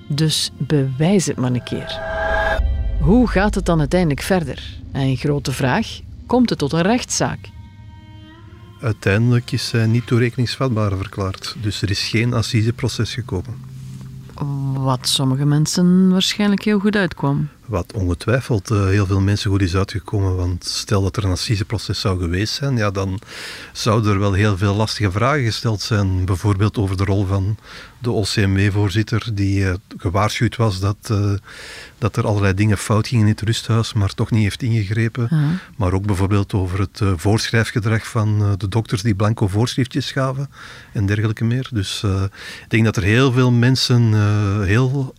Dus 0.09 0.50
bewijs 0.56 1.26
het 1.26 1.37
maar 1.37 1.52
een 1.52 1.62
keer. 1.62 2.00
Hoe 3.00 3.28
gaat 3.28 3.54
het 3.54 3.64
dan 3.64 3.78
uiteindelijk 3.78 4.20
verder? 4.20 4.78
En 4.92 5.16
grote 5.16 5.52
vraag, 5.52 6.00
komt 6.26 6.50
het 6.50 6.59
tot 6.59 6.72
een 6.72 6.83
rechtszaak? 6.83 7.38
Uiteindelijk 8.80 9.52
is 9.52 9.68
zij 9.68 9.87
niet 9.87 10.06
toerekeningsvatbaar 10.06 10.96
verklaard, 10.96 11.56
dus 11.62 11.83
er 11.83 11.90
is 11.90 12.09
geen 12.09 12.33
assiseproces 12.33 13.14
gekomen. 13.14 13.54
Wat 14.74 15.09
sommige 15.09 15.44
mensen 15.44 16.11
waarschijnlijk 16.11 16.64
heel 16.64 16.78
goed 16.78 16.96
uitkwam. 16.96 17.48
Wat 17.70 17.92
ongetwijfeld 17.92 18.70
uh, 18.70 18.85
heel 18.85 19.06
veel 19.06 19.20
mensen 19.20 19.50
goed 19.50 19.62
is 19.62 19.76
uitgekomen, 19.76 20.37
want 20.37 20.64
stel 20.64 21.02
dat 21.02 21.16
er 21.16 21.24
een 21.24 21.30
assiseproces 21.30 22.00
zou 22.00 22.20
geweest 22.20 22.54
zijn, 22.54 22.76
ja, 22.76 22.90
dan 22.90 23.20
zouden 23.72 24.12
er 24.12 24.18
wel 24.18 24.33
heel 24.33 24.56
veel 24.56 24.74
lastige 24.74 25.11
vragen 25.11 25.44
gesteld 25.44 25.80
zijn. 25.80 26.24
Bijvoorbeeld 26.24 26.78
over 26.78 26.96
de 26.96 27.04
rol 27.04 27.26
van 27.26 27.56
de 27.98 28.11
OCMW-voorzitter, 28.11 29.30
die 29.35 29.61
uh, 29.61 29.74
gewaarschuwd 29.96 30.56
was 30.56 30.80
dat, 30.80 31.09
uh, 31.11 31.33
dat 32.00 32.16
er 32.16 32.26
allerlei 32.26 32.54
dingen 32.54 32.78
fout 32.78 33.08
gingen 33.08 33.24
in 33.24 33.30
het 33.30 33.40
rusthuis, 33.40 33.92
maar 33.92 34.14
toch 34.14 34.30
niet 34.30 34.42
heeft 34.42 34.62
ingegrepen. 34.62 35.26
Ja. 35.30 35.48
Maar 35.76 35.92
ook 35.92 36.06
bijvoorbeeld 36.06 36.52
over 36.52 36.80
het 36.80 37.00
voorschrijfgedrag 37.16 38.06
van 38.06 38.56
de 38.58 38.68
dokters 38.68 39.02
die 39.02 39.14
blanco 39.14 39.48
voorschriftjes 39.48 40.12
gaven 40.12 40.50
en 40.92 41.06
dergelijke 41.06 41.44
meer. 41.44 41.68
Dus 41.72 42.02
ik 42.62 42.68
denk 42.70 42.84
dat 42.84 42.96
er 42.96 43.02
heel 43.02 43.32
veel 43.32 43.50
mensen 43.50 44.14
heel 44.64 45.14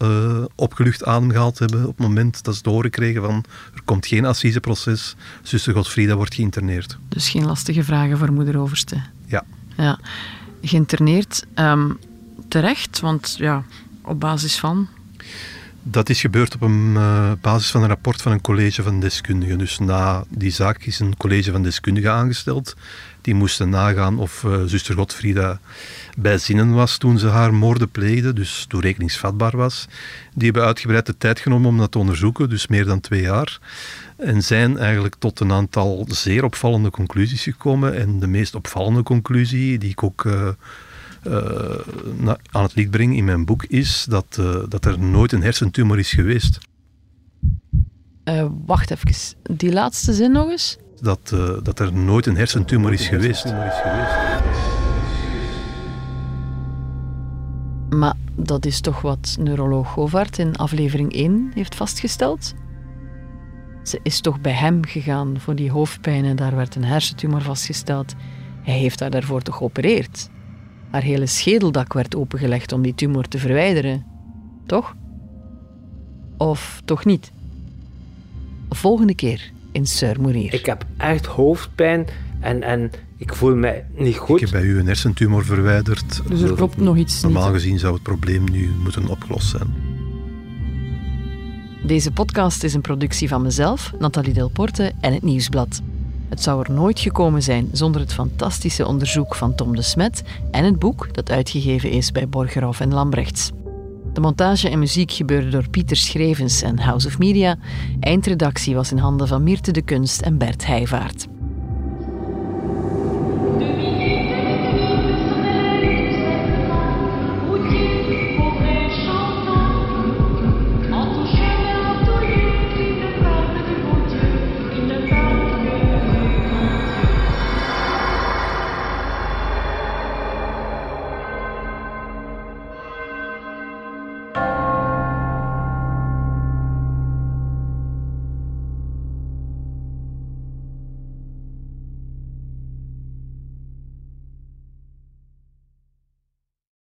opgelucht 0.56 1.06
ademgehaald 1.06 1.60
hebben 1.60 1.82
op 1.82 1.98
het 1.98 2.08
moment 2.08 2.44
dat 2.44 2.56
ze 2.56 2.62
te 2.62 2.70
horen 2.70 2.90
kregen 2.90 3.22
van 3.22 3.44
er 3.74 3.82
komt 3.86 4.08
geen 4.08 4.26
assiseproces, 4.26 5.16
zuster 5.42 5.74
Godfrieda 5.74 6.16
wordt 6.16 6.36
geïnterneerd. 6.36 6.98
Dus 7.10 7.30
geen 7.30 7.46
lastige 7.46 7.84
vragen 7.84 8.18
voor 8.18 8.32
moeder 8.32 8.60
Overste. 8.60 9.02
Ja. 9.26 9.44
ja. 9.78 10.00
Geïnterneerd, 10.62 11.46
um, 11.56 12.00
terecht, 12.48 13.00
want 13.00 13.36
ja, 13.38 13.64
op 14.02 14.20
basis 14.20 14.60
van... 14.60 14.88
Dat 15.84 16.10
is 16.10 16.22
gebeurd 16.22 16.56
op 16.56 16.62
een 16.62 16.94
uh, 16.94 17.32
basis 17.42 17.72
van 17.72 17.82
een 17.82 17.88
rapport 17.88 18.22
van 18.22 18.32
een 18.32 18.42
college 18.42 18.84
van 18.84 19.00
deskundigen. 19.00 19.58
Dus 19.58 19.80
na 19.80 20.24
die 20.30 20.52
zaak 20.52 20.84
is 20.84 21.00
een 21.00 21.18
college 21.18 21.52
van 21.52 21.64
deskundigen 21.64 22.12
aangesteld. 22.12 22.76
Die 23.22 23.34
moesten 23.34 23.70
nagaan 23.70 24.20
of 24.20 24.44
uh, 24.44 24.64
zuster 24.66 24.96
Godfrieda 24.96 25.60
bij 26.18 26.38
zinnen 26.38 26.74
was 26.74 26.98
toen 26.98 27.20
ze 27.20 27.28
haar 27.28 27.54
moorden 27.54 27.90
pleegde, 27.90 28.34
dus 28.34 28.66
toerekeningsvatbaar 28.68 29.58
was. 29.58 29.88
Die 30.34 30.46
hebben 30.46 30.64
uitgebreid 30.64 31.06
de 31.06 31.18
tijd 31.18 31.40
genomen 31.40 31.70
om 31.70 31.78
dat 31.78 31.92
te 31.92 32.00
onderzoeken, 32.00 32.50
dus 32.50 32.68
meer 32.68 32.86
dan 32.86 33.00
twee 33.00 33.22
jaar. 33.22 33.60
En 34.18 34.42
zijn 34.42 34.78
eigenlijk 34.78 35.16
tot 35.20 35.40
een 35.40 35.52
aantal 35.52 36.06
zeer 36.10 36.44
opvallende 36.44 36.90
conclusies 36.90 37.44
gekomen. 37.44 37.96
En 37.96 38.20
de 38.20 38.28
meest 38.28 38.56
opvallende 38.56 39.04
conclusie, 39.04 39.78
die 39.78 39.90
ik 39.90 40.04
ook 40.04 40.24
uh, 40.24 40.48
uh, 41.28 42.34
aan 42.52 42.64
het 42.64 42.76
licht 42.76 42.90
breng 42.90 43.16
in 43.16 43.24
mijn 43.24 43.46
boek, 43.46 43.64
is 43.64 44.06
dat, 44.10 44.38
uh, 44.40 44.56
dat 44.68 44.86
er 44.86 45.00
nooit 45.00 45.32
een 45.32 45.42
hersentumor 45.44 46.00
is 46.00 46.12
geweest. 46.14 46.58
Uh, 48.26 48.46
wacht 48.66 48.92
even, 48.92 49.38
die 49.42 49.72
laatste 49.72 50.14
zin 50.14 50.32
nog 50.32 50.50
eens? 50.50 50.78
Dat, 51.02 51.36
dat 51.64 51.80
er 51.80 51.94
nooit 51.94 52.26
een 52.26 52.38
hersentumor 52.38 52.94
is 52.94 53.08
geweest. 53.08 53.46
Maar 57.90 58.16
dat 58.36 58.66
is 58.66 58.82
toch 58.82 59.02
wat 59.02 59.38
neuroloog 59.40 59.92
Govart 59.92 60.38
in 60.38 60.56
aflevering 60.56 61.14
1 61.14 61.52
heeft 61.54 61.76
vastgesteld? 61.76 62.54
Ze 63.84 64.00
is 64.04 64.22
toch 64.22 64.42
bij 64.42 64.54
hem 64.54 64.86
gegaan 64.86 65.40
voor 65.40 65.56
die 65.56 65.72
hoofdpijn 65.72 66.26
en 66.26 66.36
daar 66.36 66.56
werd 66.56 66.76
een 66.76 66.84
hersentumor 66.84 67.42
vastgesteld. 67.42 68.14
Hij 68.64 68.78
heeft 68.78 69.00
haar 69.00 69.10
daarvoor 69.10 69.42
toch 69.42 69.56
geopereerd? 69.56 70.30
Haar 70.92 71.02
hele 71.02 71.26
schedeldak 71.26 71.94
werd 71.94 72.16
opengelegd 72.16 72.72
om 72.72 72.82
die 72.82 72.96
tumor 72.96 73.28
te 73.28 73.38
verwijderen. 73.38 74.06
Toch? 74.66 74.96
Of 76.38 76.82
toch 76.86 77.06
niet? 77.06 77.32
Volgende 78.70 79.16
keer 79.16 79.52
in 79.72 79.86
Surmoerier. 79.86 80.54
Ik 80.54 80.66
heb 80.66 80.86
echt 80.98 81.26
hoofdpijn 81.26 82.08
en, 82.40 82.64
en 82.64 82.92
ik 83.18 83.34
voel 83.34 83.56
me 83.56 83.82
niet 83.96 84.18
goed. 84.18 84.42
Ik 84.42 84.50
heb 84.50 84.62
bij 84.62 84.70
u 84.70 84.80
een 84.80 84.88
hersentumor 84.88 85.46
verwijderd. 85.46 86.22
Dus 86.28 86.42
er 86.42 86.54
klopt 86.54 86.78
nog 86.78 86.98
iets 86.98 87.22
Normaal 87.22 87.52
niet. 87.52 87.62
gezien 87.62 87.80
zou 87.80 87.94
het 87.94 88.04
probleem 88.04 88.44
nu 88.52 88.70
moeten 88.84 89.08
opgelost 89.08 89.50
zijn. 89.50 89.74
Deze 91.86 92.12
podcast 92.12 92.64
is 92.64 92.74
een 92.74 92.82
productie 92.82 93.28
van 93.28 93.42
mezelf, 93.42 93.94
Nathalie 94.00 94.34
Delporte 94.34 94.92
en 95.00 95.14
het 95.14 95.24
Nieuwsblad. 95.24 95.82
Het 96.32 96.44
zou 96.44 96.64
er 96.64 96.72
nooit 96.72 97.00
gekomen 97.00 97.44
zijn 97.44 97.70
zonder 97.72 98.02
het 98.02 98.14
fantastische 98.14 98.88
onderzoek 98.88 99.36
van 99.36 99.56
Tom 99.56 99.76
de 99.76 99.82
Smet 99.82 100.24
en 100.52 100.66
het 100.66 100.80
boek 100.80 101.14
dat 101.14 101.32
uitgegeven 101.32 101.90
is 101.90 102.12
bij 102.12 102.30
Borgerhoff 102.30 102.80
en 102.80 102.94
Lambrechts. 102.94 103.52
De 104.14 104.22
montage 104.22 104.70
en 104.70 104.80
muziek 104.80 105.12
gebeurde 105.12 105.50
door 105.50 105.70
Pieter 105.70 105.98
Schrevens 105.98 106.62
en 106.62 106.80
House 106.80 107.08
of 107.08 107.18
Media. 107.18 107.58
Eindredactie 108.00 108.76
was 108.76 108.92
in 108.92 108.98
handen 108.98 109.28
van 109.28 109.44
Mirte 109.44 109.72
de 109.72 109.82
Kunst 109.82 110.22
en 110.22 110.38
Bert 110.38 110.66
Heijvaart. 110.66 111.28